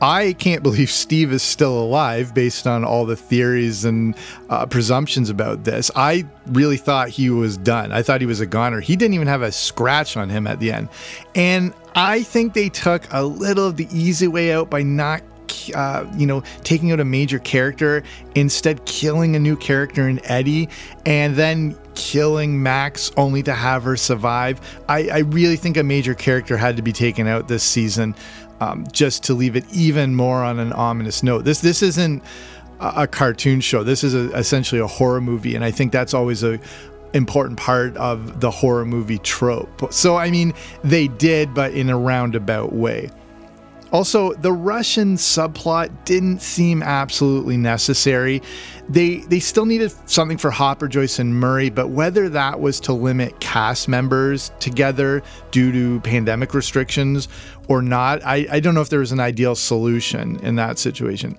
I 0.00 0.34
can't 0.34 0.62
believe 0.62 0.90
Steve 0.90 1.32
is 1.32 1.42
still 1.42 1.78
alive 1.78 2.34
based 2.34 2.66
on 2.66 2.84
all 2.84 3.04
the 3.04 3.16
theories 3.16 3.84
and 3.84 4.16
uh, 4.48 4.66
presumptions 4.66 5.30
about 5.30 5.64
this. 5.64 5.90
I 5.96 6.24
really 6.46 6.76
thought 6.76 7.08
he 7.08 7.30
was 7.30 7.56
done. 7.56 7.92
I 7.92 8.02
thought 8.02 8.20
he 8.20 8.26
was 8.26 8.40
a 8.40 8.46
goner. 8.46 8.80
He 8.80 8.96
didn't 8.96 9.14
even 9.14 9.26
have 9.26 9.42
a 9.42 9.50
scratch 9.50 10.16
on 10.16 10.28
him 10.28 10.46
at 10.46 10.60
the 10.60 10.72
end. 10.72 10.88
And 11.34 11.74
I 11.94 12.22
think 12.22 12.54
they 12.54 12.68
took 12.68 13.02
a 13.10 13.24
little 13.24 13.66
of 13.66 13.76
the 13.76 13.88
easy 13.90 14.28
way 14.28 14.52
out 14.52 14.70
by 14.70 14.82
not 14.82 15.22
uh, 15.74 16.06
you 16.16 16.26
know, 16.26 16.42
taking 16.62 16.92
out 16.92 17.00
a 17.00 17.04
major 17.04 17.38
character, 17.38 18.02
instead 18.34 18.84
killing 18.84 19.36
a 19.36 19.38
new 19.38 19.56
character 19.56 20.08
in 20.08 20.24
Eddie, 20.24 20.68
and 21.06 21.36
then 21.36 21.76
killing 21.94 22.62
Max 22.62 23.10
only 23.16 23.42
to 23.42 23.52
have 23.52 23.82
her 23.82 23.96
survive. 23.96 24.60
I, 24.88 25.08
I 25.08 25.18
really 25.18 25.56
think 25.56 25.76
a 25.76 25.82
major 25.82 26.14
character 26.14 26.56
had 26.56 26.76
to 26.76 26.82
be 26.82 26.92
taken 26.92 27.26
out 27.26 27.48
this 27.48 27.62
season 27.62 28.14
um, 28.60 28.86
just 28.92 29.22
to 29.24 29.34
leave 29.34 29.56
it 29.56 29.64
even 29.72 30.14
more 30.14 30.42
on 30.42 30.58
an 30.58 30.72
ominous 30.72 31.22
note. 31.22 31.44
This 31.44 31.60
this 31.60 31.82
isn't 31.82 32.22
a, 32.80 33.06
cartoon 33.06 33.60
show. 33.60 33.82
This 33.82 34.04
is 34.04 34.14
a, 34.14 34.30
essentially 34.36 34.80
a 34.80 34.86
horror 34.86 35.20
movie, 35.20 35.54
and 35.54 35.64
I 35.64 35.70
think 35.70 35.92
that's 35.92 36.14
always 36.14 36.42
a 36.42 36.60
important 37.14 37.58
part 37.58 37.96
of 37.96 38.40
the 38.40 38.50
horror 38.50 38.84
movie 38.84 39.18
trope. 39.18 39.92
So, 39.92 40.16
I 40.16 40.30
mean, 40.30 40.52
they 40.84 41.08
did, 41.08 41.54
but 41.54 41.72
in 41.72 41.88
a 41.88 41.98
roundabout 41.98 42.72
way. 42.72 43.10
Also, 43.90 44.34
the 44.34 44.52
Russian 44.52 45.16
subplot 45.16 45.90
didn't 46.04 46.42
seem 46.42 46.82
absolutely 46.82 47.56
necessary. 47.56 48.42
They 48.88 49.18
they 49.18 49.40
still 49.40 49.64
needed 49.64 49.92
something 50.08 50.36
for 50.36 50.50
Hopper, 50.50 50.88
Joyce, 50.88 51.18
and 51.18 51.34
Murray, 51.34 51.70
but 51.70 51.88
whether 51.88 52.28
that 52.28 52.60
was 52.60 52.80
to 52.80 52.92
limit 52.92 53.38
cast 53.40 53.88
members 53.88 54.50
together 54.60 55.22
due 55.50 55.72
to 55.72 56.00
pandemic 56.00 56.52
restrictions 56.52 57.28
or 57.68 57.80
not, 57.80 58.24
I, 58.24 58.46
I 58.50 58.60
don't 58.60 58.74
know 58.74 58.80
if 58.80 58.90
there 58.90 59.00
was 59.00 59.12
an 59.12 59.20
ideal 59.20 59.54
solution 59.54 60.38
in 60.40 60.56
that 60.56 60.78
situation. 60.78 61.38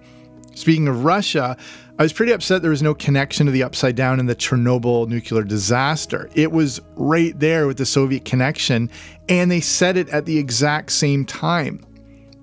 Speaking 0.56 0.88
of 0.88 1.06
Russia, 1.06 1.56
I 2.00 2.04
was 2.04 2.14
pretty 2.14 2.32
upset 2.32 2.62
there 2.62 2.72
was 2.72 2.82
no 2.82 2.94
connection 2.94 3.46
to 3.46 3.52
the 3.52 3.64
upside 3.64 3.96
down 3.96 4.20
in 4.20 4.26
the 4.26 4.36
Chernobyl 4.36 5.08
nuclear 5.08 5.44
disaster. 5.44 6.30
It 6.34 6.52
was 6.52 6.82
right 6.96 7.38
there 7.40 7.68
with 7.68 7.78
the 7.78 7.86
Soviet 7.86 8.26
connection, 8.26 8.90
and 9.28 9.52
they 9.52 9.62
said 9.62 9.98
it 9.98 10.10
at 10.10 10.26
the 10.26 10.38
exact 10.38 10.92
same 10.92 11.26
time. 11.26 11.86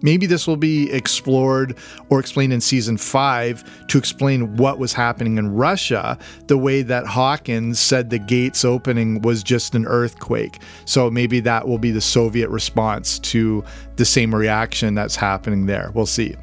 Maybe 0.07 0.27
this 0.27 0.47
will 0.47 0.57
be 0.57 0.89
explored 0.93 1.77
or 2.11 2.21
explained 2.21 2.53
in 2.53 2.61
season 2.61 2.97
five 2.97 3.65
to 3.89 3.99
explain 3.99 4.57
what 4.57 4.79
was 4.79 4.93
happening 4.93 5.37
in 5.37 5.53
Russia, 5.53 6.17
the 6.47 6.57
way 6.57 6.83
that 6.83 7.07
Hawkins 7.07 7.81
said 7.81 8.09
the 8.09 8.21
gates 8.21 8.65
opening 8.65 9.21
was 9.23 9.43
just 9.43 9.75
an 9.75 9.85
earthquake. 9.85 10.61
So 10.85 11.11
maybe 11.11 11.41
that 11.41 11.67
will 11.67 11.79
be 11.79 11.91
the 11.91 12.01
Soviet 12.01 12.49
response 12.51 13.19
to 13.19 13.65
the 13.97 14.05
same 14.05 14.33
reaction 14.33 14.95
that's 14.95 15.17
happening 15.17 15.67
there. 15.67 15.91
We'll 15.93 16.07
see. 16.07 16.37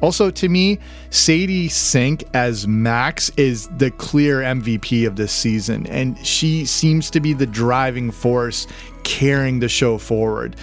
Also, 0.00 0.30
to 0.30 0.48
me, 0.48 0.78
Sadie 1.10 1.68
Sink 1.68 2.22
as 2.32 2.68
Max 2.68 3.28
is 3.30 3.66
the 3.78 3.90
clear 3.90 4.42
MVP 4.42 5.04
of 5.04 5.16
this 5.16 5.32
season, 5.32 5.84
and 5.88 6.16
she 6.24 6.64
seems 6.64 7.10
to 7.10 7.18
be 7.18 7.32
the 7.32 7.46
driving 7.46 8.12
force 8.12 8.68
carrying 9.02 9.58
the 9.58 9.68
show 9.68 9.98
forward. 9.98 10.54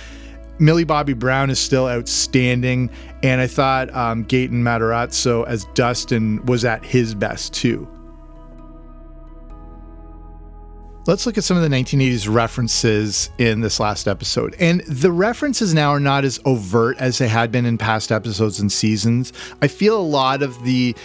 Millie 0.60 0.84
Bobby 0.84 1.14
Brown 1.14 1.50
is 1.50 1.60
still 1.60 1.88
outstanding, 1.88 2.90
and 3.24 3.42
I 3.42 3.48
thought 3.48 3.94
um, 3.94 4.26
Gaten 4.26 4.62
Matarazzo 4.62 5.46
as 5.48 5.66
Dustin 5.74 6.46
was 6.46 6.64
at 6.64 6.84
his 6.86 7.14
best 7.14 7.54
too. 7.54 7.88
Let's 11.08 11.28
look 11.28 11.38
at 11.38 11.44
some 11.44 11.56
of 11.56 11.62
the 11.62 11.70
1980s 11.70 12.28
references 12.34 13.30
in 13.38 13.62
this 13.62 13.80
last 13.80 14.08
episode. 14.08 14.56
And 14.60 14.82
the 14.88 15.12
references 15.12 15.72
now 15.72 15.92
are 15.92 16.00
not 16.00 16.26
as 16.26 16.40
overt 16.46 16.98
as 16.98 17.20
they 17.20 17.28
had 17.28 17.52
been 17.52 17.64
in 17.68 17.78
past 17.78 18.12
episodes 18.12 18.60
and 18.60 18.72
seasons. 18.72 19.32
I 19.62 19.68
feel 19.68 20.00
a 20.00 20.02
lot 20.02 20.42
of 20.42 20.64
the 20.64 20.96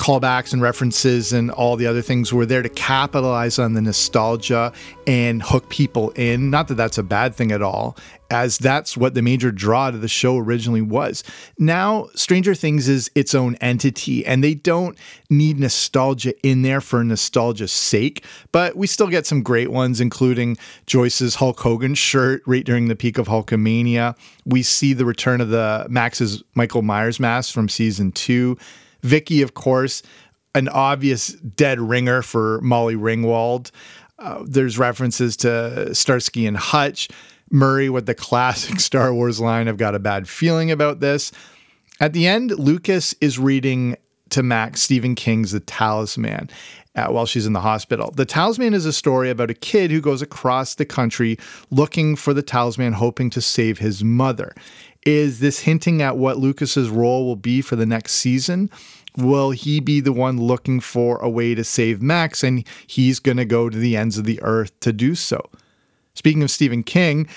callbacks 0.00 0.54
and 0.54 0.62
references 0.62 1.30
and 1.30 1.50
all 1.50 1.76
the 1.76 1.86
other 1.86 2.00
things 2.00 2.32
were 2.32 2.46
there 2.46 2.62
to 2.62 2.70
capitalize 2.70 3.58
on 3.58 3.74
the 3.74 3.82
nostalgia 3.82 4.72
and 5.06 5.42
hook 5.42 5.68
people 5.68 6.08
in. 6.12 6.48
Not 6.48 6.68
that 6.68 6.76
that's 6.76 6.96
a 6.96 7.02
bad 7.02 7.34
thing 7.34 7.52
at 7.52 7.60
all, 7.60 7.98
as 8.30 8.56
that's 8.56 8.96
what 8.96 9.12
the 9.12 9.20
major 9.20 9.52
draw 9.52 9.90
to 9.90 9.98
the 9.98 10.08
show 10.08 10.38
originally 10.38 10.80
was. 10.80 11.22
Now, 11.58 12.08
Stranger 12.14 12.54
Things 12.54 12.88
is 12.88 13.10
its 13.14 13.34
own 13.34 13.56
entity, 13.56 14.24
and 14.24 14.42
they 14.42 14.54
don't 14.54 14.96
need 15.28 15.60
nostalgia 15.60 16.32
in 16.42 16.62
there 16.62 16.80
for 16.80 17.04
nostalgia's 17.04 17.70
sake, 17.70 18.24
but 18.52 18.76
we 18.76 18.86
still 18.86 19.08
get 19.08 19.26
some 19.26 19.42
great 19.42 19.70
ones, 19.70 20.00
including 20.00 20.56
Joyce's 20.86 21.34
Hulk 21.34 21.60
Hogan 21.60 21.94
shirt 21.94 22.42
right 22.46 22.64
during 22.64 22.88
the 22.88 22.96
peak 22.96 23.18
of 23.18 23.28
Hulkamania. 23.28 24.16
We 24.46 24.62
see 24.62 24.94
the 24.94 25.04
return 25.04 25.42
of 25.42 25.50
the 25.50 25.86
Max's 25.90 26.42
Michael 26.54 26.80
Myers 26.80 27.20
mask 27.20 27.52
from 27.52 27.68
season 27.68 28.12
two. 28.12 28.56
Vickie, 29.02 29.42
of 29.42 29.54
course, 29.54 30.02
an 30.54 30.68
obvious 30.68 31.28
dead 31.28 31.80
ringer 31.80 32.22
for 32.22 32.60
Molly 32.60 32.96
Ringwald. 32.96 33.70
Uh, 34.18 34.42
there's 34.46 34.78
references 34.78 35.36
to 35.38 35.94
Starsky 35.94 36.46
and 36.46 36.56
Hutch. 36.56 37.08
Murray 37.50 37.88
with 37.88 38.06
the 38.06 38.14
classic 38.14 38.80
Star 38.80 39.12
Wars 39.12 39.40
line, 39.40 39.68
I've 39.68 39.76
got 39.76 39.94
a 39.94 39.98
bad 39.98 40.28
feeling 40.28 40.70
about 40.70 41.00
this. 41.00 41.32
At 42.00 42.12
the 42.12 42.26
end, 42.26 42.52
Lucas 42.58 43.14
is 43.20 43.38
reading 43.38 43.96
to 44.30 44.42
Max 44.42 44.80
Stephen 44.80 45.14
King's 45.14 45.52
The 45.52 45.60
Talisman 45.60 46.48
uh, 46.94 47.08
while 47.08 47.26
she's 47.26 47.46
in 47.46 47.52
the 47.52 47.60
hospital. 47.60 48.10
The 48.12 48.24
Talisman 48.24 48.74
is 48.74 48.86
a 48.86 48.92
story 48.92 49.30
about 49.30 49.50
a 49.50 49.54
kid 49.54 49.90
who 49.90 50.00
goes 50.00 50.22
across 50.22 50.74
the 50.74 50.84
country 50.84 51.38
looking 51.70 52.16
for 52.16 52.34
the 52.34 52.42
talisman, 52.42 52.94
hoping 52.94 53.30
to 53.30 53.40
save 53.40 53.78
his 53.78 54.02
mother. 54.02 54.54
Is 55.06 55.40
this 55.40 55.60
hinting 55.60 56.02
at 56.02 56.16
what 56.16 56.38
Lucas's 56.38 56.90
role 56.90 57.26
will 57.26 57.36
be 57.36 57.62
for 57.62 57.76
the 57.76 57.86
next 57.86 58.14
season? 58.14 58.70
Will 59.16 59.50
he 59.50 59.80
be 59.80 60.00
the 60.00 60.12
one 60.12 60.40
looking 60.40 60.80
for 60.80 61.18
a 61.18 61.28
way 61.28 61.54
to 61.54 61.64
save 61.64 62.02
Max 62.02 62.44
and 62.44 62.66
he's 62.86 63.18
going 63.18 63.38
to 63.38 63.44
go 63.44 63.68
to 63.68 63.76
the 63.76 63.96
ends 63.96 64.18
of 64.18 64.24
the 64.24 64.40
earth 64.42 64.78
to 64.80 64.92
do 64.92 65.14
so? 65.14 65.50
Speaking 66.14 66.42
of 66.42 66.50
Stephen 66.50 66.82
King, 66.82 67.28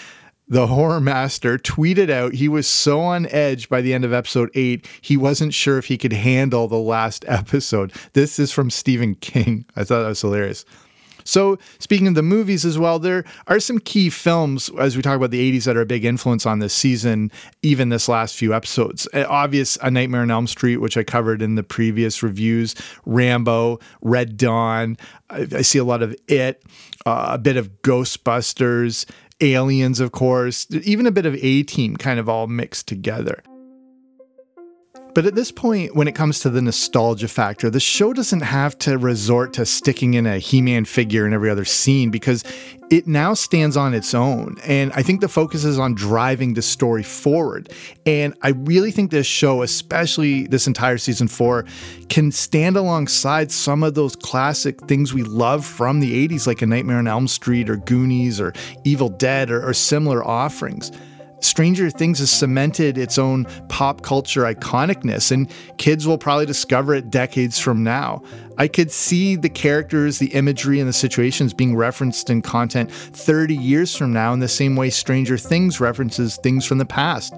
the 0.47 0.67
horror 0.67 0.99
master 0.99 1.57
tweeted 1.57 2.09
out 2.09 2.33
he 2.33 2.47
was 2.47 2.67
so 2.67 2.99
on 2.99 3.27
edge 3.27 3.69
by 3.69 3.81
the 3.81 3.93
end 3.93 4.03
of 4.03 4.13
episode 4.13 4.49
8 4.53 4.85
he 5.01 5.15
wasn't 5.15 5.53
sure 5.53 5.77
if 5.77 5.85
he 5.85 5.97
could 5.97 6.13
handle 6.13 6.67
the 6.67 6.75
last 6.75 7.23
episode 7.27 7.93
this 8.11 8.39
is 8.39 8.51
from 8.51 8.69
stephen 8.69 9.15
king 9.15 9.65
i 9.75 9.83
thought 9.83 10.01
that 10.01 10.09
was 10.09 10.21
hilarious 10.21 10.65
so, 11.23 11.57
speaking 11.79 12.07
of 12.07 12.15
the 12.15 12.23
movies 12.23 12.65
as 12.65 12.77
well, 12.77 12.99
there 12.99 13.23
are 13.47 13.59
some 13.59 13.79
key 13.79 14.09
films 14.09 14.69
as 14.79 14.95
we 14.95 15.01
talk 15.01 15.15
about 15.15 15.31
the 15.31 15.51
80s 15.51 15.65
that 15.65 15.77
are 15.77 15.81
a 15.81 15.85
big 15.85 16.05
influence 16.05 16.45
on 16.45 16.59
this 16.59 16.73
season, 16.73 17.31
even 17.61 17.89
this 17.89 18.07
last 18.07 18.35
few 18.35 18.53
episodes. 18.53 19.07
Obvious 19.13 19.77
A 19.81 19.91
Nightmare 19.91 20.21
on 20.21 20.31
Elm 20.31 20.47
Street, 20.47 20.77
which 20.77 20.97
I 20.97 21.03
covered 21.03 21.41
in 21.41 21.55
the 21.55 21.63
previous 21.63 22.23
reviews, 22.23 22.75
Rambo, 23.05 23.79
Red 24.01 24.37
Dawn. 24.37 24.97
I, 25.29 25.47
I 25.55 25.61
see 25.61 25.79
a 25.79 25.83
lot 25.83 26.01
of 26.01 26.15
It, 26.27 26.63
uh, 27.05 27.31
a 27.31 27.37
bit 27.37 27.57
of 27.57 27.81
Ghostbusters, 27.81 29.05
Aliens, 29.41 29.99
of 29.99 30.11
course, 30.11 30.67
even 30.71 31.05
a 31.05 31.11
bit 31.11 31.25
of 31.25 31.35
A 31.43 31.63
Team 31.63 31.97
kind 31.97 32.19
of 32.19 32.29
all 32.29 32.47
mixed 32.47 32.87
together. 32.87 33.43
But 35.13 35.27
at 35.27 35.35
this 35.35 35.51
point, 35.51 35.95
when 35.95 36.07
it 36.07 36.15
comes 36.15 36.39
to 36.39 36.49
the 36.49 36.61
nostalgia 36.61 37.27
factor, 37.27 37.69
the 37.69 37.79
show 37.79 38.13
doesn't 38.13 38.41
have 38.41 38.77
to 38.79 38.97
resort 38.97 39.53
to 39.53 39.65
sticking 39.65 40.15
in 40.15 40.25
a 40.25 40.39
He 40.39 40.59
Man 40.59 40.85
figure 40.85 41.27
in 41.27 41.33
every 41.33 41.51
other 41.51 41.65
scene 41.65 42.09
because 42.09 42.43
it 42.89 43.05
now 43.05 43.35
stands 43.35 43.77
on 43.77 43.93
its 43.93 44.15
own. 44.15 44.57
And 44.65 44.91
I 44.93 45.03
think 45.03 45.21
the 45.21 45.27
focus 45.27 45.65
is 45.65 45.77
on 45.77 45.93
driving 45.93 46.55
the 46.55 46.63
story 46.63 47.03
forward. 47.03 47.71
And 48.07 48.33
I 48.41 48.49
really 48.49 48.89
think 48.89 49.11
this 49.11 49.27
show, 49.27 49.61
especially 49.61 50.47
this 50.47 50.65
entire 50.65 50.97
season 50.97 51.27
four, 51.27 51.65
can 52.09 52.31
stand 52.31 52.75
alongside 52.75 53.51
some 53.51 53.83
of 53.83 53.93
those 53.93 54.15
classic 54.15 54.81
things 54.87 55.13
we 55.13 55.23
love 55.23 55.63
from 55.63 55.99
the 55.99 56.27
80s, 56.27 56.47
like 56.47 56.63
A 56.63 56.65
Nightmare 56.65 56.97
on 56.97 57.07
Elm 57.07 57.27
Street 57.27 57.69
or 57.69 57.77
Goonies 57.77 58.41
or 58.41 58.53
Evil 58.83 59.09
Dead 59.09 59.51
or, 59.51 59.67
or 59.67 59.73
similar 59.75 60.25
offerings. 60.25 60.91
Stranger 61.43 61.89
Things 61.89 62.19
has 62.19 62.31
cemented 62.31 62.97
its 62.97 63.17
own 63.17 63.45
pop 63.67 64.01
culture 64.01 64.41
iconicness, 64.41 65.31
and 65.31 65.51
kids 65.77 66.07
will 66.07 66.17
probably 66.17 66.45
discover 66.45 66.93
it 66.93 67.09
decades 67.09 67.59
from 67.59 67.83
now. 67.83 68.21
I 68.57 68.67
could 68.67 68.91
see 68.91 69.35
the 69.35 69.49
characters, 69.49 70.19
the 70.19 70.33
imagery, 70.33 70.79
and 70.79 70.87
the 70.87 70.93
situations 70.93 71.53
being 71.53 71.75
referenced 71.75 72.29
in 72.29 72.41
content 72.41 72.91
30 72.91 73.55
years 73.55 73.95
from 73.95 74.13
now 74.13 74.33
in 74.33 74.39
the 74.39 74.47
same 74.47 74.75
way 74.75 74.89
Stranger 74.89 75.37
Things 75.37 75.79
references 75.79 76.37
things 76.37 76.65
from 76.65 76.77
the 76.77 76.85
past. 76.85 77.33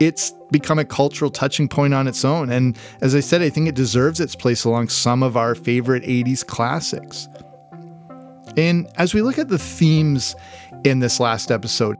It's 0.00 0.32
become 0.50 0.78
a 0.78 0.84
cultural 0.84 1.30
touching 1.30 1.68
point 1.68 1.92
on 1.92 2.06
its 2.06 2.24
own, 2.24 2.50
and 2.50 2.78
as 3.00 3.14
I 3.14 3.20
said, 3.20 3.42
I 3.42 3.50
think 3.50 3.68
it 3.68 3.74
deserves 3.74 4.20
its 4.20 4.36
place 4.36 4.64
along 4.64 4.88
some 4.88 5.22
of 5.22 5.36
our 5.36 5.54
favorite 5.54 6.04
80s 6.04 6.46
classics. 6.46 7.28
And 8.56 8.88
as 8.96 9.14
we 9.14 9.22
look 9.22 9.38
at 9.38 9.48
the 9.48 9.58
themes 9.58 10.34
in 10.84 11.00
this 11.00 11.20
last 11.20 11.50
episode, 11.50 11.97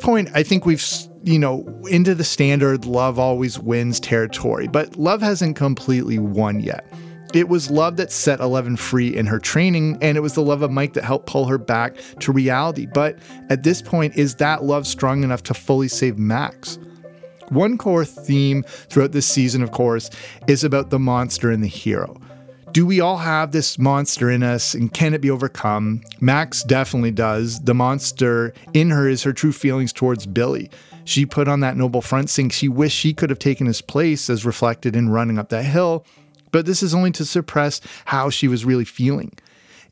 point, 0.00 0.28
I 0.34 0.42
think 0.42 0.66
we've, 0.66 0.84
you 1.24 1.38
know, 1.38 1.64
into 1.90 2.14
the 2.14 2.24
standard 2.24 2.84
love 2.84 3.18
always 3.18 3.58
wins 3.58 4.00
territory, 4.00 4.68
but 4.68 4.96
love 4.96 5.20
hasn't 5.22 5.56
completely 5.56 6.18
won 6.18 6.60
yet. 6.60 6.84
It 7.34 7.48
was 7.48 7.70
love 7.70 7.96
that 7.98 8.10
set 8.10 8.40
Eleven 8.40 8.76
free 8.76 9.14
in 9.14 9.26
her 9.26 9.38
training, 9.38 9.98
and 10.00 10.16
it 10.16 10.20
was 10.20 10.32
the 10.32 10.42
love 10.42 10.62
of 10.62 10.70
Mike 10.70 10.94
that 10.94 11.04
helped 11.04 11.26
pull 11.26 11.44
her 11.44 11.58
back 11.58 11.96
to 12.20 12.32
reality. 12.32 12.86
But 12.86 13.18
at 13.50 13.62
this 13.62 13.82
point, 13.82 14.16
is 14.16 14.36
that 14.36 14.64
love 14.64 14.86
strong 14.86 15.22
enough 15.22 15.42
to 15.44 15.54
fully 15.54 15.88
save 15.88 16.18
Max? 16.18 16.78
One 17.50 17.76
core 17.76 18.04
theme 18.04 18.62
throughout 18.62 19.12
this 19.12 19.26
season, 19.26 19.62
of 19.62 19.72
course, 19.72 20.10
is 20.46 20.64
about 20.64 20.90
the 20.90 20.98
monster 20.98 21.50
and 21.50 21.62
the 21.62 21.68
hero 21.68 22.18
do 22.72 22.84
we 22.86 23.00
all 23.00 23.16
have 23.16 23.52
this 23.52 23.78
monster 23.78 24.30
in 24.30 24.42
us 24.42 24.74
and 24.74 24.92
can 24.92 25.14
it 25.14 25.20
be 25.20 25.30
overcome? 25.30 26.02
Max 26.20 26.62
definitely 26.62 27.10
does. 27.10 27.60
The 27.60 27.74
monster 27.74 28.52
in 28.74 28.90
her 28.90 29.08
is 29.08 29.22
her 29.22 29.32
true 29.32 29.52
feelings 29.52 29.92
towards 29.92 30.26
Billy. 30.26 30.70
She 31.04 31.24
put 31.24 31.48
on 31.48 31.60
that 31.60 31.76
noble 31.76 32.02
front 32.02 32.30
saying 32.30 32.50
she 32.50 32.68
wished 32.68 32.96
she 32.96 33.14
could 33.14 33.30
have 33.30 33.38
taken 33.38 33.66
his 33.66 33.80
place 33.80 34.28
as 34.28 34.44
reflected 34.44 34.94
in 34.94 35.08
running 35.08 35.38
up 35.38 35.48
that 35.48 35.64
hill, 35.64 36.04
but 36.52 36.66
this 36.66 36.82
is 36.82 36.94
only 36.94 37.10
to 37.12 37.24
suppress 37.24 37.80
how 38.04 38.28
she 38.30 38.48
was 38.48 38.64
really 38.64 38.84
feeling. 38.84 39.32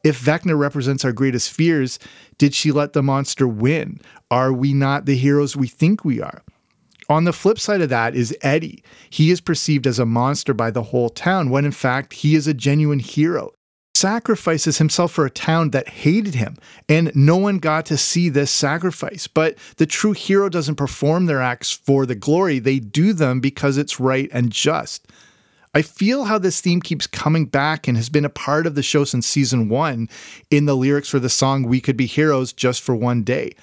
If 0.04 0.22
Vecna 0.22 0.58
represents 0.58 1.04
our 1.04 1.12
greatest 1.12 1.50
fears, 1.50 1.98
did 2.38 2.54
she 2.54 2.70
let 2.70 2.92
the 2.92 3.02
monster 3.02 3.48
win? 3.48 4.00
Are 4.30 4.52
we 4.52 4.72
not 4.72 5.06
the 5.06 5.16
heroes 5.16 5.56
we 5.56 5.68
think 5.68 6.04
we 6.04 6.20
are? 6.20 6.42
On 7.08 7.24
the 7.24 7.32
flip 7.32 7.58
side 7.58 7.80
of 7.80 7.88
that 7.90 8.14
is 8.16 8.36
Eddie. 8.42 8.82
He 9.10 9.30
is 9.30 9.40
perceived 9.40 9.86
as 9.86 9.98
a 9.98 10.06
monster 10.06 10.52
by 10.52 10.70
the 10.72 10.82
whole 10.82 11.08
town 11.08 11.50
when 11.50 11.64
in 11.64 11.72
fact 11.72 12.12
he 12.14 12.34
is 12.34 12.46
a 12.48 12.54
genuine 12.54 12.98
hero. 12.98 13.52
sacrifices 13.96 14.76
himself 14.78 15.10
for 15.10 15.24
a 15.24 15.30
town 15.30 15.70
that 15.70 15.88
hated 15.88 16.34
him, 16.34 16.56
and 16.88 17.10
no 17.14 17.36
one 17.36 17.58
got 17.58 17.86
to 17.86 17.96
see 17.96 18.28
this 18.28 18.50
sacrifice. 18.50 19.26
But 19.26 19.56
the 19.78 19.86
true 19.86 20.12
hero 20.12 20.48
doesn't 20.48 20.76
perform 20.76 21.26
their 21.26 21.40
acts 21.40 21.72
for 21.72 22.04
the 22.04 22.14
glory, 22.14 22.58
they 22.58 22.78
do 22.78 23.12
them 23.12 23.40
because 23.40 23.78
it's 23.78 23.98
right 23.98 24.28
and 24.32 24.52
just. 24.52 25.08
I 25.74 25.82
feel 25.82 26.24
how 26.24 26.38
this 26.38 26.60
theme 26.60 26.80
keeps 26.80 27.06
coming 27.06 27.46
back 27.46 27.86
and 27.86 27.96
has 27.96 28.08
been 28.08 28.24
a 28.24 28.30
part 28.30 28.66
of 28.66 28.74
the 28.74 28.82
show 28.82 29.04
since 29.04 29.26
season 29.26 29.68
one 29.68 30.08
in 30.50 30.64
the 30.64 30.76
lyrics 30.76 31.08
for 31.08 31.18
the 31.18 31.28
song 31.28 31.64
We 31.64 31.80
Could 31.80 31.96
Be 31.96 32.06
Heroes 32.06 32.52
Just 32.52 32.82
for 32.82 32.94
One 32.94 33.22
Day. 33.22 33.54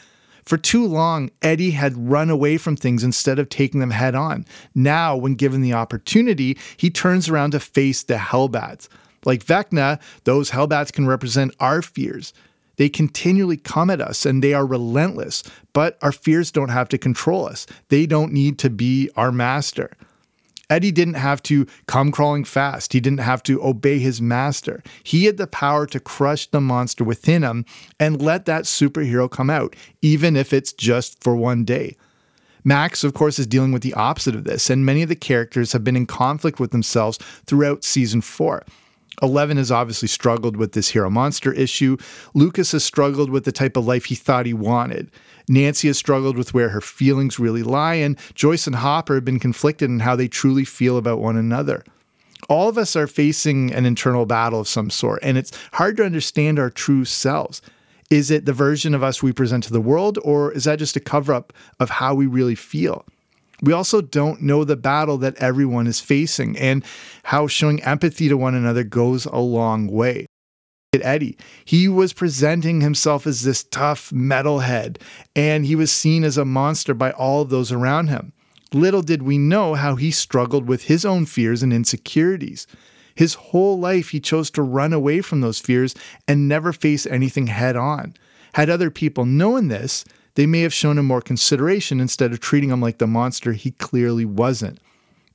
For 0.45 0.58
too 0.58 0.86
long, 0.86 1.29
Eddie 1.41 1.71
had 1.71 2.10
run 2.10 2.29
away 2.29 2.58
from 2.58 2.75
things 2.75 3.03
instead 3.03 3.39
of 3.39 3.49
taking 3.49 3.79
them 3.79 3.91
head 3.91 4.15
on. 4.15 4.45
Now, 4.75 5.15
when 5.15 5.36
given 5.36 5.62
the 5.62 5.73
opportunity, 5.73 6.58
he 6.77 6.89
turns 6.89 7.29
around 7.29 7.51
to 7.51 7.60
face 7.60 8.03
the 8.03 8.15
Hellbats. 8.15 8.88
Like 9.25 9.45
Vecna, 9.45 10.01
those 10.25 10.51
Hellbats 10.51 10.91
can 10.91 11.08
represent 11.08 11.56
our 11.60 11.82
fears. 11.82 12.34
They 12.77 12.89
continually 12.89 13.58
come 13.58 13.89
at 13.89 14.01
us 14.01 14.25
and 14.25 14.43
they 14.43 14.53
are 14.53 14.65
relentless, 14.65 15.43
but 15.73 15.97
our 16.01 16.12
fears 16.12 16.51
don't 16.51 16.69
have 16.69 16.89
to 16.89 16.97
control 16.97 17.47
us. 17.47 17.65
They 17.89 18.06
don't 18.06 18.34
need 18.34 18.58
to 18.60 18.69
be 18.69 19.10
our 19.15 19.32
master. 19.32 19.91
Eddie 20.73 20.91
didn't 20.91 21.13
have 21.13 21.43
to 21.43 21.67
come 21.86 22.12
crawling 22.12 22.43
fast. 22.43 22.93
He 22.93 22.99
didn't 22.99 23.19
have 23.19 23.43
to 23.43 23.63
obey 23.63 23.99
his 23.99 24.19
master. 24.19 24.81
He 25.03 25.25
had 25.25 25.38
the 25.38 25.45
power 25.45 25.86
to 25.86 25.99
crush 25.99 26.47
the 26.47 26.59
monster 26.59 27.03
within 27.03 27.43
him 27.43 27.63
and 27.99 28.19
let 28.19 28.45
that 28.45 28.63
superhero 28.63 29.29
come 29.29 29.51
out, 29.51 29.75
even 30.01 30.36
if 30.36 30.51
it's 30.51 30.73
just 30.73 31.23
for 31.23 31.36
one 31.36 31.63
day. 31.63 31.95
Max, 32.63 33.03
of 33.03 33.13
course, 33.13 33.38
is 33.38 33.45
dealing 33.45 33.71
with 33.71 33.83
the 33.83 33.93
opposite 33.93 34.33
of 34.33 34.45
this, 34.45 34.71
and 34.71 34.83
many 34.83 35.03
of 35.03 35.09
the 35.09 35.15
characters 35.15 35.73
have 35.73 35.83
been 35.83 35.95
in 35.95 36.07
conflict 36.07 36.59
with 36.59 36.71
themselves 36.71 37.19
throughout 37.45 37.83
season 37.83 38.21
four. 38.21 38.63
Eleven 39.21 39.57
has 39.57 39.71
obviously 39.71 40.07
struggled 40.07 40.57
with 40.57 40.71
this 40.71 40.89
hero 40.89 41.09
monster 41.09 41.53
issue. 41.53 41.97
Lucas 42.33 42.71
has 42.71 42.83
struggled 42.83 43.29
with 43.29 43.45
the 43.45 43.51
type 43.51 43.77
of 43.77 43.86
life 43.86 44.05
he 44.05 44.15
thought 44.15 44.47
he 44.47 44.55
wanted. 44.55 45.12
Nancy 45.49 45.88
has 45.88 45.97
struggled 45.97 46.38
with 46.38 46.53
where 46.53 46.69
her 46.69 46.82
feelings 46.82 47.39
really 47.39 47.63
lie, 47.63 47.95
and 47.95 48.17
Joyce 48.36 48.67
and 48.67 48.75
Hopper 48.75 49.15
have 49.15 49.25
been 49.25 49.39
conflicted 49.39 49.89
in 49.89 49.99
how 49.99 50.15
they 50.15 50.27
truly 50.27 50.65
feel 50.65 50.97
about 50.97 51.19
one 51.19 51.38
another. 51.38 51.84
All 52.49 52.69
of 52.69 52.77
us 52.77 52.95
are 52.95 53.08
facing 53.08 53.73
an 53.73 53.86
internal 53.86 54.25
battle 54.25 54.60
of 54.60 54.67
some 54.67 54.89
sort, 54.89 55.19
and 55.23 55.38
it's 55.38 55.51
hard 55.73 55.97
to 55.97 56.06
understand 56.06 56.60
our 56.60 56.69
true 56.69 57.06
selves. 57.06 57.62
Is 58.10 58.29
it 58.29 58.45
the 58.45 58.53
version 58.53 58.93
of 58.93 59.03
us 59.03 59.23
we 59.23 59.32
present 59.32 59.63
to 59.65 59.73
the 59.73 59.82
world, 59.82 60.19
or 60.23 60.51
is 60.51 60.65
that 60.65 60.79
just 60.79 60.95
a 60.95 60.99
cover 60.99 61.34
up 61.34 61.53
of 61.79 61.89
how 61.89 62.13
we 62.13 62.27
really 62.27 62.56
feel? 62.56 63.06
We 63.62 63.71
also 63.71 64.01
don't 64.01 64.41
know 64.41 64.65
the 64.65 64.75
battle 64.75 65.17
that 65.19 65.38
everyone 65.38 65.88
is 65.88 66.01
facing 66.01 66.58
and 66.58 66.84
how 67.23 67.47
showing 67.47 67.82
empathy 67.84 68.27
to 68.27 68.36
one 68.36 68.56
another 68.56 68.84
goes 68.84 69.25
a 69.25 69.38
long 69.38 69.88
way. 69.88 70.25
Eddie, 71.01 71.38
he 71.65 71.88
was 71.88 72.13
presenting 72.13 72.82
himself 72.82 73.25
as 73.25 73.41
this 73.41 73.63
tough 73.63 74.12
metalhead, 74.12 74.97
and 75.36 75.65
he 75.65 75.75
was 75.75 75.91
seen 75.91 76.23
as 76.23 76.38
a 76.38 76.45
monster 76.45 76.93
by 76.93 77.12
all 77.12 77.41
of 77.41 77.49
those 77.49 77.71
around 77.71 78.08
him. 78.08 78.34
Little 78.73 79.01
did 79.01 79.21
we 79.21 79.38
know 79.38 79.75
how 79.75 79.95
he 79.95 80.12
struggled 80.12 80.67
with 80.67 80.84
his 80.84 81.06
own 81.06 81.25
fears 81.25 81.63
and 81.63 81.71
insecurities. 81.71 82.67
His 83.15 83.36
whole 83.36 83.79
life, 83.79 84.10
he 84.10 84.19
chose 84.19 84.49
to 84.51 84.63
run 84.63 84.93
away 84.93 85.21
from 85.21 85.41
those 85.41 85.60
fears 85.60 85.93
and 86.27 86.47
never 86.47 86.73
face 86.73 87.06
anything 87.06 87.47
head 87.47 87.75
on. 87.75 88.15
Had 88.56 88.69
other 88.69 88.89
people 88.89 89.25
known 89.25 89.67
this, 89.67 90.03
they 90.36 90.47
may 90.47 90.62
have 90.62 90.73
shown 90.73 90.97
him 90.97 91.06
more 91.06 91.21
consideration 91.21 91.99
instead 91.99 92.32
of 92.32 92.39
treating 92.39 92.71
him 92.71 92.82
like 92.82 92.97
the 92.97 93.08
monster 93.08 93.53
he 93.53 93.71
clearly 93.71 94.25
wasn't. 94.25 94.79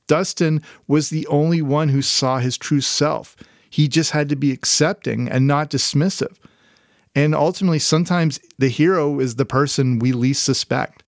Dustin 0.07 0.61
was 0.87 1.09
the 1.09 1.25
only 1.27 1.61
one 1.61 1.89
who 1.89 2.01
saw 2.01 2.39
his 2.39 2.57
true 2.57 2.81
self. 2.81 3.37
He 3.69 3.87
just 3.87 4.11
had 4.11 4.29
to 4.29 4.35
be 4.35 4.51
accepting 4.51 5.29
and 5.29 5.47
not 5.47 5.69
dismissive. 5.69 6.35
And 7.15 7.33
ultimately, 7.35 7.79
sometimes 7.79 8.39
the 8.57 8.69
hero 8.69 9.19
is 9.19 9.35
the 9.35 9.45
person 9.45 9.99
we 9.99 10.11
least 10.11 10.43
suspect. 10.43 11.03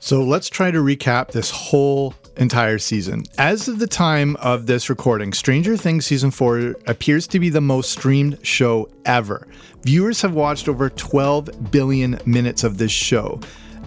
So 0.00 0.22
let's 0.22 0.48
try 0.48 0.70
to 0.70 0.78
recap 0.78 1.32
this 1.32 1.50
whole 1.50 2.14
entire 2.36 2.78
season. 2.78 3.24
As 3.38 3.68
of 3.68 3.78
the 3.78 3.86
time 3.86 4.36
of 4.36 4.66
this 4.66 4.90
recording, 4.90 5.32
Stranger 5.32 5.76
Things 5.76 6.06
Season 6.06 6.30
4 6.30 6.76
appears 6.86 7.26
to 7.28 7.38
be 7.38 7.48
the 7.48 7.60
most 7.60 7.92
streamed 7.92 8.44
show 8.44 8.88
ever. 9.04 9.46
Viewers 9.82 10.20
have 10.22 10.34
watched 10.34 10.68
over 10.68 10.90
12 10.90 11.70
billion 11.70 12.18
minutes 12.26 12.64
of 12.64 12.78
this 12.78 12.92
show. 12.92 13.40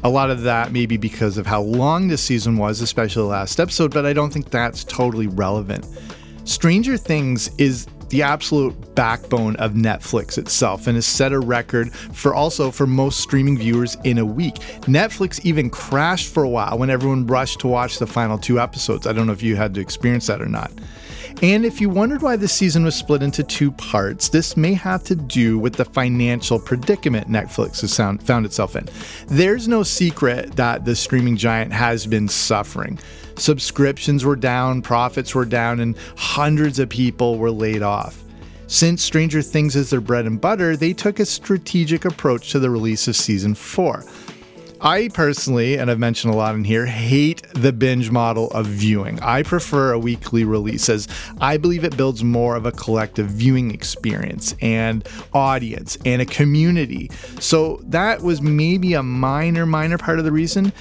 A 0.03 0.09
lot 0.09 0.29
of 0.29 0.43
that 0.43 0.71
maybe 0.71 0.95
because 0.95 1.37
of 1.37 1.45
how 1.45 1.61
long 1.61 2.07
this 2.07 2.21
season 2.21 2.57
was, 2.57 2.81
especially 2.81 3.23
the 3.23 3.27
last 3.27 3.59
episode, 3.59 3.93
but 3.93 4.05
I 4.05 4.13
don't 4.13 4.31
think 4.31 4.49
that's 4.49 4.83
totally 4.83 5.27
relevant. 5.27 5.85
Stranger 6.45 6.97
Things 6.97 7.49
is 7.57 7.87
the 8.09 8.21
absolute 8.21 8.95
backbone 8.95 9.55
of 9.57 9.73
Netflix 9.73 10.37
itself 10.37 10.87
and 10.87 10.95
has 10.95 11.05
set 11.05 11.31
a 11.31 11.39
record 11.39 11.93
for 11.93 12.33
also 12.33 12.71
for 12.71 12.87
most 12.87 13.19
streaming 13.19 13.57
viewers 13.57 13.97
in 14.03 14.17
a 14.17 14.25
week. 14.25 14.55
Netflix 14.85 15.43
even 15.43 15.69
crashed 15.69 16.33
for 16.33 16.43
a 16.43 16.49
while 16.49 16.77
when 16.77 16.89
everyone 16.89 17.27
rushed 17.27 17.59
to 17.59 17.67
watch 17.67 17.99
the 17.99 18.07
final 18.07 18.37
two 18.37 18.59
episodes. 18.59 19.07
I 19.07 19.13
don't 19.13 19.27
know 19.27 19.33
if 19.33 19.43
you 19.43 19.55
had 19.55 19.73
to 19.75 19.81
experience 19.81 20.27
that 20.27 20.41
or 20.41 20.47
not. 20.47 20.71
And 21.43 21.65
if 21.65 21.79
you 21.79 21.87
wondered 21.87 22.23
why 22.23 22.35
this 22.35 22.51
season 22.51 22.83
was 22.83 22.95
split 22.95 23.21
into 23.21 23.43
two 23.43 23.71
parts, 23.73 24.29
this 24.29 24.57
may 24.57 24.73
have 24.73 25.03
to 25.03 25.15
do 25.15 25.59
with 25.59 25.73
the 25.73 25.85
financial 25.85 26.57
predicament 26.57 27.29
Netflix 27.29 27.81
has 27.81 27.95
found 27.95 28.45
itself 28.45 28.75
in. 28.75 28.89
There's 29.27 29.67
no 29.67 29.83
secret 29.83 30.55
that 30.55 30.83
the 30.83 30.95
streaming 30.95 31.37
giant 31.37 31.73
has 31.73 32.07
been 32.07 32.27
suffering. 32.27 32.97
Subscriptions 33.35 34.25
were 34.25 34.35
down, 34.35 34.81
profits 34.81 35.35
were 35.35 35.45
down, 35.45 35.79
and 35.79 35.95
hundreds 36.17 36.79
of 36.79 36.89
people 36.89 37.37
were 37.37 37.51
laid 37.51 37.83
off. 37.83 38.23
Since 38.65 39.03
Stranger 39.03 39.43
Things 39.43 39.75
is 39.75 39.91
their 39.91 40.01
bread 40.01 40.25
and 40.25 40.41
butter, 40.41 40.75
they 40.75 40.91
took 40.91 41.19
a 41.19 41.25
strategic 41.25 42.03
approach 42.03 42.51
to 42.51 42.59
the 42.59 42.71
release 42.71 43.07
of 43.07 43.15
season 43.15 43.53
4. 43.53 44.03
I 44.81 45.09
personally, 45.09 45.77
and 45.77 45.89
I've 45.89 45.99
mentioned 45.99 46.33
a 46.33 46.37
lot 46.37 46.55
in 46.55 46.63
here, 46.63 46.85
hate 46.85 47.41
the 47.53 47.73
binge 47.73 48.11
model 48.11 48.51
of 48.51 48.67
viewing. 48.67 49.19
I 49.21 49.43
prefer 49.43 49.93
a 49.93 49.99
weekly 49.99 50.43
release 50.43 50.89
as 50.89 51.07
I 51.41 51.57
believe 51.57 51.83
it 51.83 51.97
builds 51.97 52.23
more 52.23 52.55
of 52.55 52.65
a 52.65 52.71
collective 52.71 53.27
viewing 53.27 53.71
experience 53.73 54.53
and 54.61 55.07
audience 55.33 55.97
and 56.05 56.21
a 56.21 56.25
community. 56.25 57.09
So 57.39 57.81
that 57.85 58.21
was 58.21 58.41
maybe 58.41 58.93
a 58.93 59.03
minor, 59.03 59.65
minor 59.65 59.97
part 59.97 60.19
of 60.19 60.25
the 60.25 60.31
reason. 60.31 60.71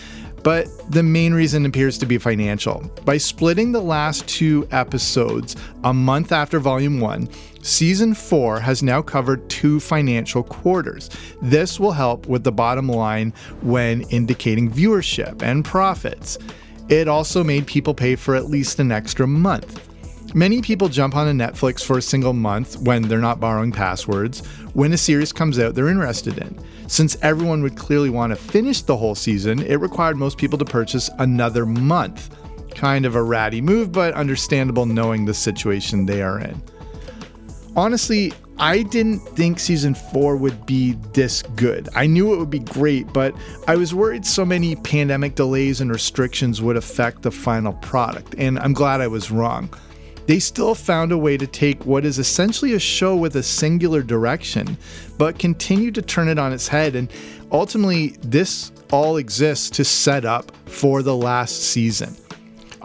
But 0.42 0.68
the 0.92 1.02
main 1.02 1.34
reason 1.34 1.66
appears 1.66 1.98
to 1.98 2.06
be 2.06 2.18
financial. 2.18 2.88
By 3.04 3.16
splitting 3.16 3.72
the 3.72 3.80
last 3.80 4.28
two 4.28 4.68
episodes 4.70 5.56
a 5.82 5.92
month 5.92 6.30
after 6.30 6.60
Volume 6.60 7.00
1, 7.00 7.28
Season 7.66 8.14
4 8.14 8.60
has 8.60 8.80
now 8.80 9.02
covered 9.02 9.50
two 9.50 9.80
financial 9.80 10.44
quarters. 10.44 11.10
This 11.42 11.80
will 11.80 11.90
help 11.90 12.28
with 12.28 12.44
the 12.44 12.52
bottom 12.52 12.88
line 12.88 13.32
when 13.60 14.02
indicating 14.02 14.70
viewership 14.70 15.42
and 15.42 15.64
profits. 15.64 16.38
It 16.88 17.08
also 17.08 17.42
made 17.42 17.66
people 17.66 17.92
pay 17.92 18.14
for 18.14 18.36
at 18.36 18.44
least 18.44 18.78
an 18.78 18.92
extra 18.92 19.26
month. 19.26 19.82
Many 20.32 20.62
people 20.62 20.88
jump 20.88 21.16
on 21.16 21.26
a 21.26 21.32
Netflix 21.32 21.84
for 21.84 21.98
a 21.98 22.02
single 22.02 22.32
month 22.32 22.78
when 22.78 23.02
they're 23.02 23.18
not 23.18 23.40
borrowing 23.40 23.72
passwords. 23.72 24.46
When 24.74 24.92
a 24.92 24.96
series 24.96 25.32
comes 25.32 25.58
out 25.58 25.74
they're 25.74 25.88
interested 25.88 26.38
in. 26.38 26.56
Since 26.86 27.16
everyone 27.20 27.64
would 27.64 27.76
clearly 27.76 28.10
want 28.10 28.30
to 28.30 28.36
finish 28.36 28.82
the 28.82 28.96
whole 28.96 29.16
season, 29.16 29.60
it 29.62 29.80
required 29.80 30.16
most 30.16 30.38
people 30.38 30.58
to 30.58 30.64
purchase 30.64 31.10
another 31.18 31.66
month. 31.66 32.32
Kind 32.76 33.04
of 33.04 33.16
a 33.16 33.22
ratty 33.24 33.60
move, 33.60 33.90
but 33.90 34.14
understandable 34.14 34.86
knowing 34.86 35.24
the 35.24 35.34
situation 35.34 36.06
they 36.06 36.22
are 36.22 36.38
in. 36.38 36.62
Honestly, 37.76 38.32
I 38.58 38.82
didn't 38.82 39.20
think 39.20 39.58
season 39.58 39.94
four 39.94 40.36
would 40.36 40.64
be 40.64 40.92
this 41.12 41.42
good. 41.42 41.90
I 41.94 42.06
knew 42.06 42.32
it 42.32 42.38
would 42.38 42.48
be 42.48 42.58
great, 42.58 43.12
but 43.12 43.34
I 43.68 43.76
was 43.76 43.94
worried 43.94 44.24
so 44.24 44.46
many 44.46 44.76
pandemic 44.76 45.34
delays 45.34 45.82
and 45.82 45.90
restrictions 45.90 46.62
would 46.62 46.78
affect 46.78 47.20
the 47.20 47.30
final 47.30 47.74
product, 47.74 48.34
and 48.38 48.58
I'm 48.58 48.72
glad 48.72 49.02
I 49.02 49.08
was 49.08 49.30
wrong 49.30 49.70
they 50.26 50.40
still 50.40 50.74
found 50.74 51.12
a 51.12 51.18
way 51.18 51.36
to 51.36 51.46
take 51.46 51.84
what 51.86 52.04
is 52.04 52.18
essentially 52.18 52.74
a 52.74 52.80
show 52.80 53.16
with 53.16 53.36
a 53.36 53.42
singular 53.42 54.02
direction, 54.02 54.76
but 55.18 55.38
continue 55.38 55.90
to 55.92 56.02
turn 56.02 56.28
it 56.28 56.38
on 56.38 56.52
its 56.52 56.68
head. 56.68 56.96
And 56.96 57.10
ultimately, 57.52 58.16
this 58.22 58.72
all 58.90 59.16
exists 59.16 59.70
to 59.70 59.84
set 59.84 60.24
up 60.24 60.52
for 60.66 61.02
the 61.02 61.14
last 61.14 61.62
season. 61.62 62.16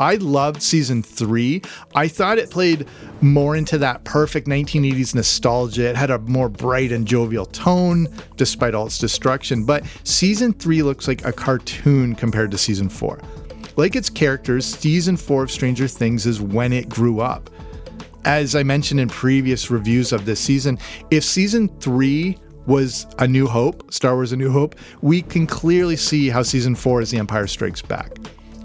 I 0.02 0.16
loved 0.16 0.64
season 0.64 1.04
three. 1.04 1.62
I 1.94 2.08
thought 2.08 2.40
it 2.40 2.50
played 2.50 2.88
more 3.22 3.56
into 3.56 3.78
that 3.78 4.04
perfect 4.04 4.48
1980s 4.48 5.14
nostalgia. 5.14 5.92
It 5.92 5.96
had 5.96 6.10
a 6.10 6.18
more 6.18 6.50
bright 6.50 6.92
and 6.92 7.08
jovial 7.08 7.46
tone, 7.46 8.08
despite 8.36 8.74
all 8.74 8.88
its 8.88 8.98
destruction. 8.98 9.64
But 9.64 9.86
season 10.04 10.54
three 10.54 10.82
looks 10.82 11.08
like 11.08 11.24
a 11.24 11.32
cartoon 11.32 12.16
compared 12.16 12.50
to 12.50 12.58
season 12.58 12.90
four. 12.90 13.22
Like 13.76 13.96
its 13.96 14.10
characters, 14.10 14.66
season 14.66 15.16
4 15.16 15.44
of 15.44 15.52
Stranger 15.52 15.88
Things 15.88 16.26
is 16.26 16.42
when 16.42 16.74
it 16.74 16.90
grew 16.90 17.22
up. 17.22 17.52
As 18.26 18.56
I 18.56 18.64
mentioned 18.64 19.00
in 19.00 19.08
previous 19.08 19.70
reviews 19.70 20.12
of 20.12 20.26
this 20.26 20.40
season, 20.40 20.80
if 21.12 21.24
season 21.24 21.70
3 21.80 22.38
was 22.66 23.06
A 23.20 23.28
New 23.28 23.48
Hope, 23.48 23.94
Star 23.94 24.16
Wars 24.16 24.32
A 24.32 24.38
New 24.38 24.52
Hope, 24.52 24.76
we 25.02 25.22
can 25.22 25.46
clearly 25.46 25.96
see 25.96 26.28
how 26.30 26.42
season 26.42 26.76
4 26.76 27.02
is 27.02 27.12
The 27.12 27.18
Empire 27.18 27.48
Strikes 27.48 27.82
Back. 27.84 28.18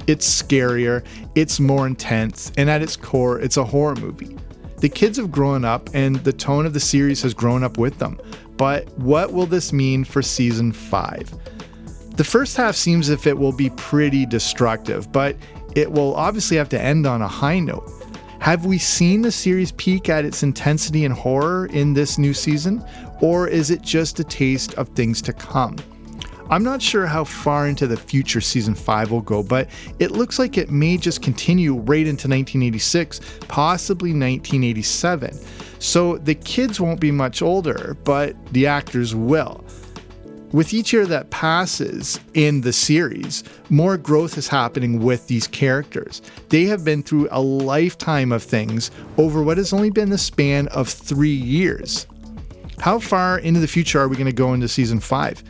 It's 0.07 0.43
scarier, 0.43 1.05
it's 1.35 1.59
more 1.59 1.87
intense, 1.87 2.53
and 2.57 2.71
at 2.71 2.83
its 2.83 2.97
core, 2.97 3.41
it's 3.41 3.57
a 3.57 3.65
horror 3.65 3.97
movie. 3.97 4.37
The 4.79 4.89
kids 4.89 5.17
have 5.17 5.33
grown 5.33 5.65
up 5.65 5.89
and 5.95 6.17
the 6.17 6.33
tone 6.33 6.67
of 6.67 6.75
the 6.75 6.81
series 6.81 7.23
has 7.23 7.33
grown 7.33 7.65
up 7.65 7.79
with 7.79 7.99
them. 7.99 8.21
But 8.57 8.87
what 8.99 9.33
will 9.33 9.47
this 9.47 9.73
mean 9.73 10.05
for 10.05 10.23
season 10.23 10.71
5? 10.73 11.35
The 12.17 12.25
first 12.25 12.57
half 12.57 12.77
seems 12.77 13.09
if 13.09 13.27
it 13.27 13.37
will 13.37 13.53
be 13.53 13.71
pretty 13.71 14.27
destructive, 14.27 15.11
but 15.13 15.37
it 15.75 15.91
will 15.91 16.15
obviously 16.15 16.57
have 16.57 16.69
to 16.71 16.81
end 16.81 17.07
on 17.07 17.21
a 17.21 17.29
high 17.29 17.59
note. 17.59 17.91
Have 18.39 18.65
we 18.65 18.79
seen 18.79 19.23
the 19.23 19.33
series 19.33 19.73
peak 19.73 20.09
at 20.09 20.25
its 20.25 20.43
intensity 20.43 21.05
and 21.05 21.13
horror 21.13 21.67
in 21.67 21.95
this 21.95 22.17
new 22.17 22.33
season, 22.33 22.85
or 23.21 23.49
is 23.49 23.71
it 23.71 23.83
just 23.83 24.21
a 24.21 24.25
taste 24.25 24.75
of 24.75 24.89
things 24.91 25.21
to 25.23 25.33
come? 25.33 25.77
I'm 26.49 26.63
not 26.63 26.81
sure 26.81 27.07
how 27.07 27.25
far 27.25 27.67
into 27.67 27.89
the 27.89 27.97
future 27.97 28.41
season 28.41 28.75
5 28.75 29.11
will 29.11 29.21
go, 29.21 29.43
but 29.43 29.69
it 29.99 30.13
looks 30.13 30.39
like 30.39 30.57
it 30.57 30.71
may 30.71 30.97
just 30.97 31.21
continue 31.21 31.75
right 31.75 32.07
into 32.07 32.29
1986, 32.29 33.21
possibly 33.49 34.11
1987. 34.11 35.37
So 35.81 36.19
the 36.19 36.37
kids 36.37 36.81
won't 36.81 37.01
be 37.01 37.11
much 37.11 37.43
older, 37.43 37.97
but 38.05 38.37
the 38.53 38.67
actors 38.67 39.15
will. 39.15 39.65
With 40.53 40.73
each 40.73 40.93
year 40.93 41.05
that 41.07 41.31
passes 41.31 42.21
in 42.35 42.61
the 42.61 42.73
series, 42.73 43.43
more 43.69 43.99
growth 43.99 44.39
is 44.39 44.47
happening 44.47 45.03
with 45.03 45.27
these 45.27 45.49
characters. 45.49 46.23
They 46.49 46.65
have 46.67 46.85
been 46.85 47.03
through 47.03 47.29
a 47.33 47.41
lifetime 47.41 48.31
of 48.31 48.45
things 48.45 48.93
over 49.19 49.43
what 49.43 49.59
has 49.59 49.73
only 49.73 49.91
been 49.91 50.11
the 50.11 50.17
span 50.17 50.69
of 50.69 50.89
three 50.89 51.29
years. 51.29 52.07
How 52.79 53.01
far 53.01 53.41
into 53.41 53.59
the 53.59 53.67
future 53.67 54.01
are 54.01 54.07
we 54.07 54.17
going 54.17 54.27
to 54.27 54.33
go 54.33 54.55
into 54.55 54.69
season 54.69 55.01
five? 55.01 55.43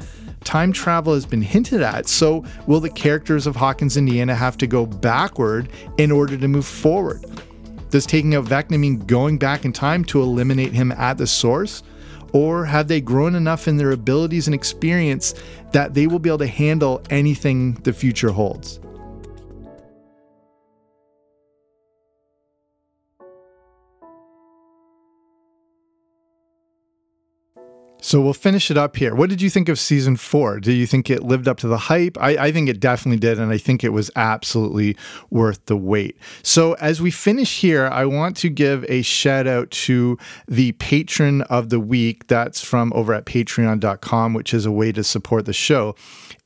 Time 0.47 0.73
travel 0.73 1.13
has 1.13 1.27
been 1.27 1.43
hinted 1.43 1.83
at, 1.83 2.07
so 2.07 2.45
will 2.69 2.79
the 2.79 2.89
characters 2.89 3.49
of 3.49 3.57
Hawkins, 3.57 3.97
Indiana 3.97 4.33
have 4.33 4.57
to 4.59 4.69
go 4.69 4.87
backward 4.87 5.69
in 5.99 6.13
order 6.13 6.37
to 6.37 6.47
move 6.47 6.65
forward? 6.65 7.27
Does 7.91 8.07
taking 8.07 8.37
out 8.37 8.45
Vecna 8.45 8.79
mean 8.79 9.01
going 9.01 9.39
back 9.39 9.65
in 9.65 9.73
time 9.73 10.05
to 10.05 10.23
eliminate 10.23 10.73
him 10.73 10.93
at 10.93 11.19
the 11.19 11.27
source? 11.27 11.83
Or 12.33 12.65
have 12.65 12.87
they 12.87 13.01
grown 13.01 13.35
enough 13.35 13.67
in 13.67 13.77
their 13.77 13.91
abilities 13.91 14.47
and 14.47 14.55
experience 14.55 15.35
that 15.73 15.95
they 15.95 16.07
will 16.07 16.21
be 16.21 16.31
able 16.31 16.39
to 16.39 16.47
handle 16.47 17.03
anything 17.11 17.75
the 17.83 17.93
future 17.93 18.31
holds? 18.31 18.79
So 28.01 28.21
we'll 28.21 28.35
finish 28.35 28.71
it 28.71 28.77
up 28.77 28.97
here. 28.97 29.15
What 29.15 29.31
did 29.31 29.43
you 29.43 29.51
think 29.51 29.69
of 29.69 29.79
season 29.79 30.17
four? 30.17 30.61
Do 30.61 30.73
you 30.73 30.87
think 30.87 31.11
it 31.11 31.23
lived 31.23 31.49
up 31.49 31.59
to 31.59 31.69
the 31.69 31.79
hype? 31.79 32.17
I, 32.21 32.37
I, 32.37 32.53
think 32.53 32.69
it 32.69 32.79
definitely 32.79 33.19
did, 33.19 33.41
and 33.41 33.51
I 33.51 33.59
think 33.59 33.83
it 33.83 33.89
was 33.89 34.11
absolutely 34.15 34.97
worth 35.31 35.65
the 35.67 35.77
wait. 35.77 36.17
So 36.43 36.75
as 36.75 37.01
we 37.01 37.11
finish 37.11 37.61
here, 37.61 37.87
I 37.87 38.05
want 38.05 38.37
to 38.39 38.49
give 38.49 38.85
a 38.89 39.03
shout 39.03 39.47
out 39.47 39.71
to 39.73 40.19
the 40.47 40.73
patron 40.73 41.43
of 41.43 41.71
the 41.71 41.81
week. 41.81 42.27
That's 42.29 42.63
from 42.63 42.93
over 42.95 43.13
at 43.15 43.25
patreon.com, 43.25 44.35
which 44.35 44.55
is 44.55 44.67
a 44.67 44.73
way 44.73 44.93
to 44.93 45.03
support 45.03 45.47
the 45.47 45.53
show. 45.53 45.97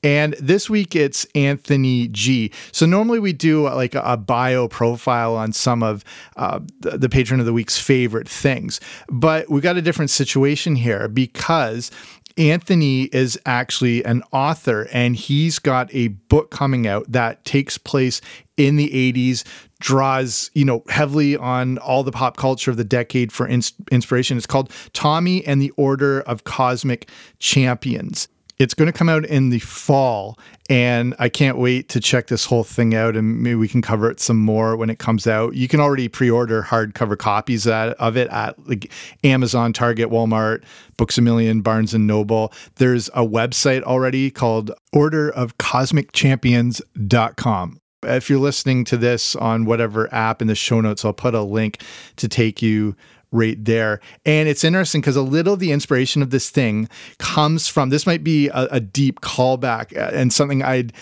And 0.03 0.35
this 0.35 0.71
week 0.71 0.97
it's 0.97 1.27
Anthony 1.35 2.09
G. 2.09 2.53
So 2.73 2.87
normally 2.87 3.19
we 3.19 3.33
do 3.33 3.67
uh, 3.67 3.75
like 3.75 3.95
a, 3.95 4.17
bio 4.17 4.69
profile 4.69 5.35
on 5.35 5.53
some 5.53 5.83
of 5.83 6.05
uh, 6.37 6.61
the 6.81 7.09
patron 7.09 7.41
of 7.41 7.47
the 7.47 7.53
week's 7.53 7.79
favorite 7.79 8.29
things, 8.29 8.81
but 9.09 9.49
we 9.51 9.61
got 9.61 9.77
a 9.77 9.83
different 9.83 10.11
situation 10.11 10.77
here 10.77 11.09
because 11.09 11.91
Anthony 12.37 13.05
is 13.05 13.39
actually 13.45 14.05
an 14.05 14.23
author 14.33 14.89
and 14.93 15.17
he's 15.17 15.59
got 15.59 15.93
a 15.93 16.09
book 16.09 16.51
coming 16.51 16.87
out 16.87 17.11
that 17.11 17.45
takes 17.45 17.77
place 17.77 18.21
in 18.57 18.77
the 18.77 18.89
80s 19.13 19.45
draws 19.81 20.51
you 20.53 20.65
know 20.65 20.85
heavily 20.89 21.37
on 21.37 21.79
all 21.79 22.03
the 22.03 22.13
pop 22.13 22.37
culture 22.37 22.71
of 22.71 22.77
the 22.77 22.85
decade 22.85 23.33
for 23.33 23.47
ins- 23.47 23.73
inspiration. 23.91 24.37
It's 24.37 24.47
called 24.47 24.71
Tommy 24.93 25.45
and 25.47 25.61
the 25.61 25.71
Order 25.77 26.21
of 26.21 26.45
Cosmic 26.45 27.09
Champions 27.39 28.29
it's 28.61 28.75
going 28.75 28.87
to 28.87 28.93
come 28.93 29.09
out 29.09 29.25
in 29.25 29.49
the 29.49 29.59
fall, 29.61 30.39
and 30.69 31.15
I 31.19 31.31
can't 31.31 31.57
wait 31.57 31.89
to 31.89 31.99
check 31.99 32.27
this 32.27 32.45
whole 32.45 32.63
thing 32.63 32.95
out. 32.95 33.17
And 33.17 33.43
maybe 33.43 33.55
we 33.55 33.67
can 33.67 33.81
cover 33.81 34.11
it 34.11 34.21
some 34.21 34.37
more 34.37 34.77
when 34.77 34.91
it 34.91 34.99
comes 34.99 35.27
out. 35.27 35.55
You 35.55 35.67
can 35.67 35.81
already 35.81 36.09
pre-order 36.09 36.63
hardcover 36.63 37.17
copies 37.17 37.67
of 37.67 38.17
it 38.19 38.29
at 38.29 38.69
like 38.69 38.93
Amazon, 39.25 39.73
Target, 39.73 40.11
Walmart, 40.11 40.63
Books 40.99 41.17
a 41.17 41.23
Million, 41.23 41.63
Barnes 41.63 41.95
and 41.95 42.07
Noble. 42.07 42.53
There's 42.75 43.09
a 43.09 43.27
website 43.27 43.83
already 43.83 44.31
called 44.31 44.73
orderofcosmicchampions.com. 44.95 47.81
If 48.03 48.31
you're 48.31 48.39
listening 48.39 48.85
to 48.85 48.97
this 48.99 49.37
on 49.37 49.65
whatever 49.65 50.13
app 50.13 50.43
in 50.43 50.49
the 50.49 50.55
show 50.55 50.83
notes, 50.83 51.03
I'll 51.05 51.15
put 51.15 51.35
a 51.35 51.43
link 51.43 51.83
to 52.17 52.29
take 52.29 52.61
you 52.61 52.95
right 53.33 53.63
there. 53.65 54.01
And 54.27 54.49
it's 54.49 54.65
interesting 54.65 55.01
because 55.01 55.17
a 55.17 55.23
little 55.23 55.55
of 55.55 55.61
the 55.61 55.73
inspiration 55.73 56.23
of 56.23 56.31
this 56.31 56.51
thing 56.51 56.89
comes 57.19 57.69
from 57.69 57.91
this 57.91 58.07
might 58.07 58.25
be 58.25 58.49
a, 58.49 58.69
a 58.73 58.81
deep 58.81 59.21
callback 59.21 59.97
uh, 59.97 60.11
and 60.13 60.33
something 60.33 60.63
I'd 60.63 60.93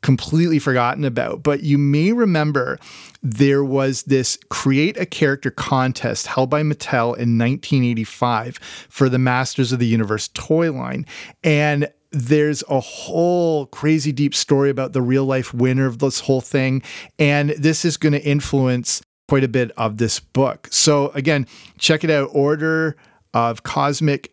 completely 0.00 0.58
forgotten 0.58 1.04
about, 1.04 1.42
but 1.42 1.62
you 1.62 1.76
may 1.76 2.12
remember 2.12 2.78
there 3.22 3.64
was 3.64 4.04
this 4.04 4.38
create 4.48 4.96
a 4.96 5.06
character 5.06 5.50
contest 5.50 6.26
held 6.26 6.50
by 6.50 6.62
Mattel 6.62 7.16
in 7.16 7.36
1985 7.36 8.58
for 8.88 9.08
the 9.08 9.18
Masters 9.18 9.72
of 9.72 9.80
the 9.80 9.86
Universe 9.86 10.28
toy 10.34 10.72
line. 10.72 11.04
And 11.42 11.88
there's 12.10 12.62
a 12.70 12.80
whole 12.80 13.66
crazy 13.66 14.12
deep 14.12 14.34
story 14.34 14.70
about 14.70 14.92
the 14.92 15.02
real 15.02 15.24
life 15.24 15.52
winner 15.52 15.86
of 15.86 15.98
this 15.98 16.20
whole 16.20 16.40
thing. 16.40 16.82
And 17.18 17.50
this 17.50 17.84
is 17.84 17.96
going 17.96 18.14
to 18.14 18.22
influence 18.22 19.02
quite 19.28 19.44
a 19.44 19.48
bit 19.48 19.70
of 19.76 19.98
this 19.98 20.18
book. 20.18 20.68
So 20.70 21.10
again, 21.10 21.46
check 21.78 22.02
it 22.02 22.10
out. 22.10 22.30
Order 22.32 22.96
of 23.34 23.62
Cosmic 23.62 24.32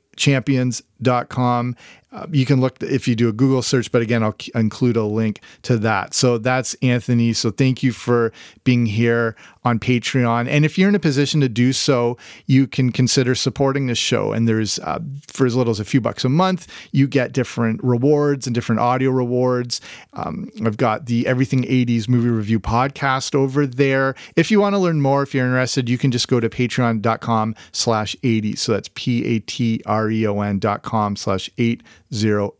champions.com 1.03 1.75
uh, 2.15 2.25
you 2.31 2.45
can 2.45 2.61
look 2.61 2.81
if 2.81 3.07
you 3.07 3.15
do 3.15 3.27
a 3.27 3.33
Google 3.33 3.61
search, 3.61 3.91
but 3.91 4.01
again, 4.01 4.23
I'll 4.23 4.35
include 4.55 4.95
a 4.95 5.03
link 5.03 5.41
to 5.63 5.77
that. 5.79 6.13
So 6.13 6.37
that's 6.37 6.73
Anthony. 6.75 7.33
So 7.33 7.51
thank 7.51 7.83
you 7.83 7.91
for 7.91 8.31
being 8.63 8.85
here 8.85 9.35
on 9.65 9.79
Patreon. 9.79 10.47
And 10.47 10.63
if 10.63 10.77
you're 10.77 10.87
in 10.87 10.95
a 10.95 10.99
position 10.99 11.41
to 11.41 11.49
do 11.49 11.73
so, 11.73 12.17
you 12.45 12.67
can 12.67 12.91
consider 12.91 13.35
supporting 13.35 13.87
this 13.87 13.97
show. 13.97 14.31
And 14.31 14.47
there's, 14.47 14.79
uh, 14.79 14.99
for 15.27 15.45
as 15.45 15.55
little 15.55 15.71
as 15.71 15.79
a 15.79 15.85
few 15.85 15.99
bucks 15.99 16.23
a 16.23 16.29
month, 16.29 16.67
you 16.93 17.07
get 17.07 17.33
different 17.33 17.83
rewards 17.83 18.47
and 18.47 18.53
different 18.53 18.79
audio 18.79 19.09
rewards. 19.09 19.81
Um, 20.13 20.49
I've 20.65 20.77
got 20.77 21.07
the 21.07 21.27
Everything 21.27 21.63
80s 21.63 22.07
movie 22.07 22.29
review 22.29 22.61
podcast 22.61 23.35
over 23.35 23.67
there. 23.67 24.15
If 24.37 24.51
you 24.51 24.61
want 24.61 24.73
to 24.75 24.79
learn 24.79 25.01
more, 25.01 25.23
if 25.23 25.33
you're 25.33 25.45
interested, 25.45 25.89
you 25.89 25.97
can 25.97 26.11
just 26.11 26.29
go 26.29 26.39
to 26.39 26.49
patreon.com 26.49 27.55
slash 27.73 28.15
80. 28.23 28.55
So 28.55 28.71
that's 28.71 28.89
P-A-T-R-E-O-N 28.93 30.59
dot 30.59 30.83
com 30.85 31.15
slash 31.17 31.49
80 31.57 31.83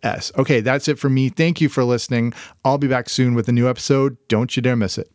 S. 0.04 0.32
Okay, 0.38 0.60
that's 0.60 0.88
it 0.88 1.00
for 1.00 1.10
me. 1.10 1.30
Thank 1.30 1.62
you 1.62 1.70
for 1.70 1.84
listening. 1.86 2.34
I'll 2.66 2.78
be 2.78 2.88
back 2.88 3.08
soon 3.08 3.34
with 3.36 3.48
a 3.48 3.54
new 3.54 3.70
episode. 3.70 4.18
Don't 4.28 4.56
you 4.56 4.62
dare 4.62 4.76
miss 4.76 4.98
it. 4.98 5.14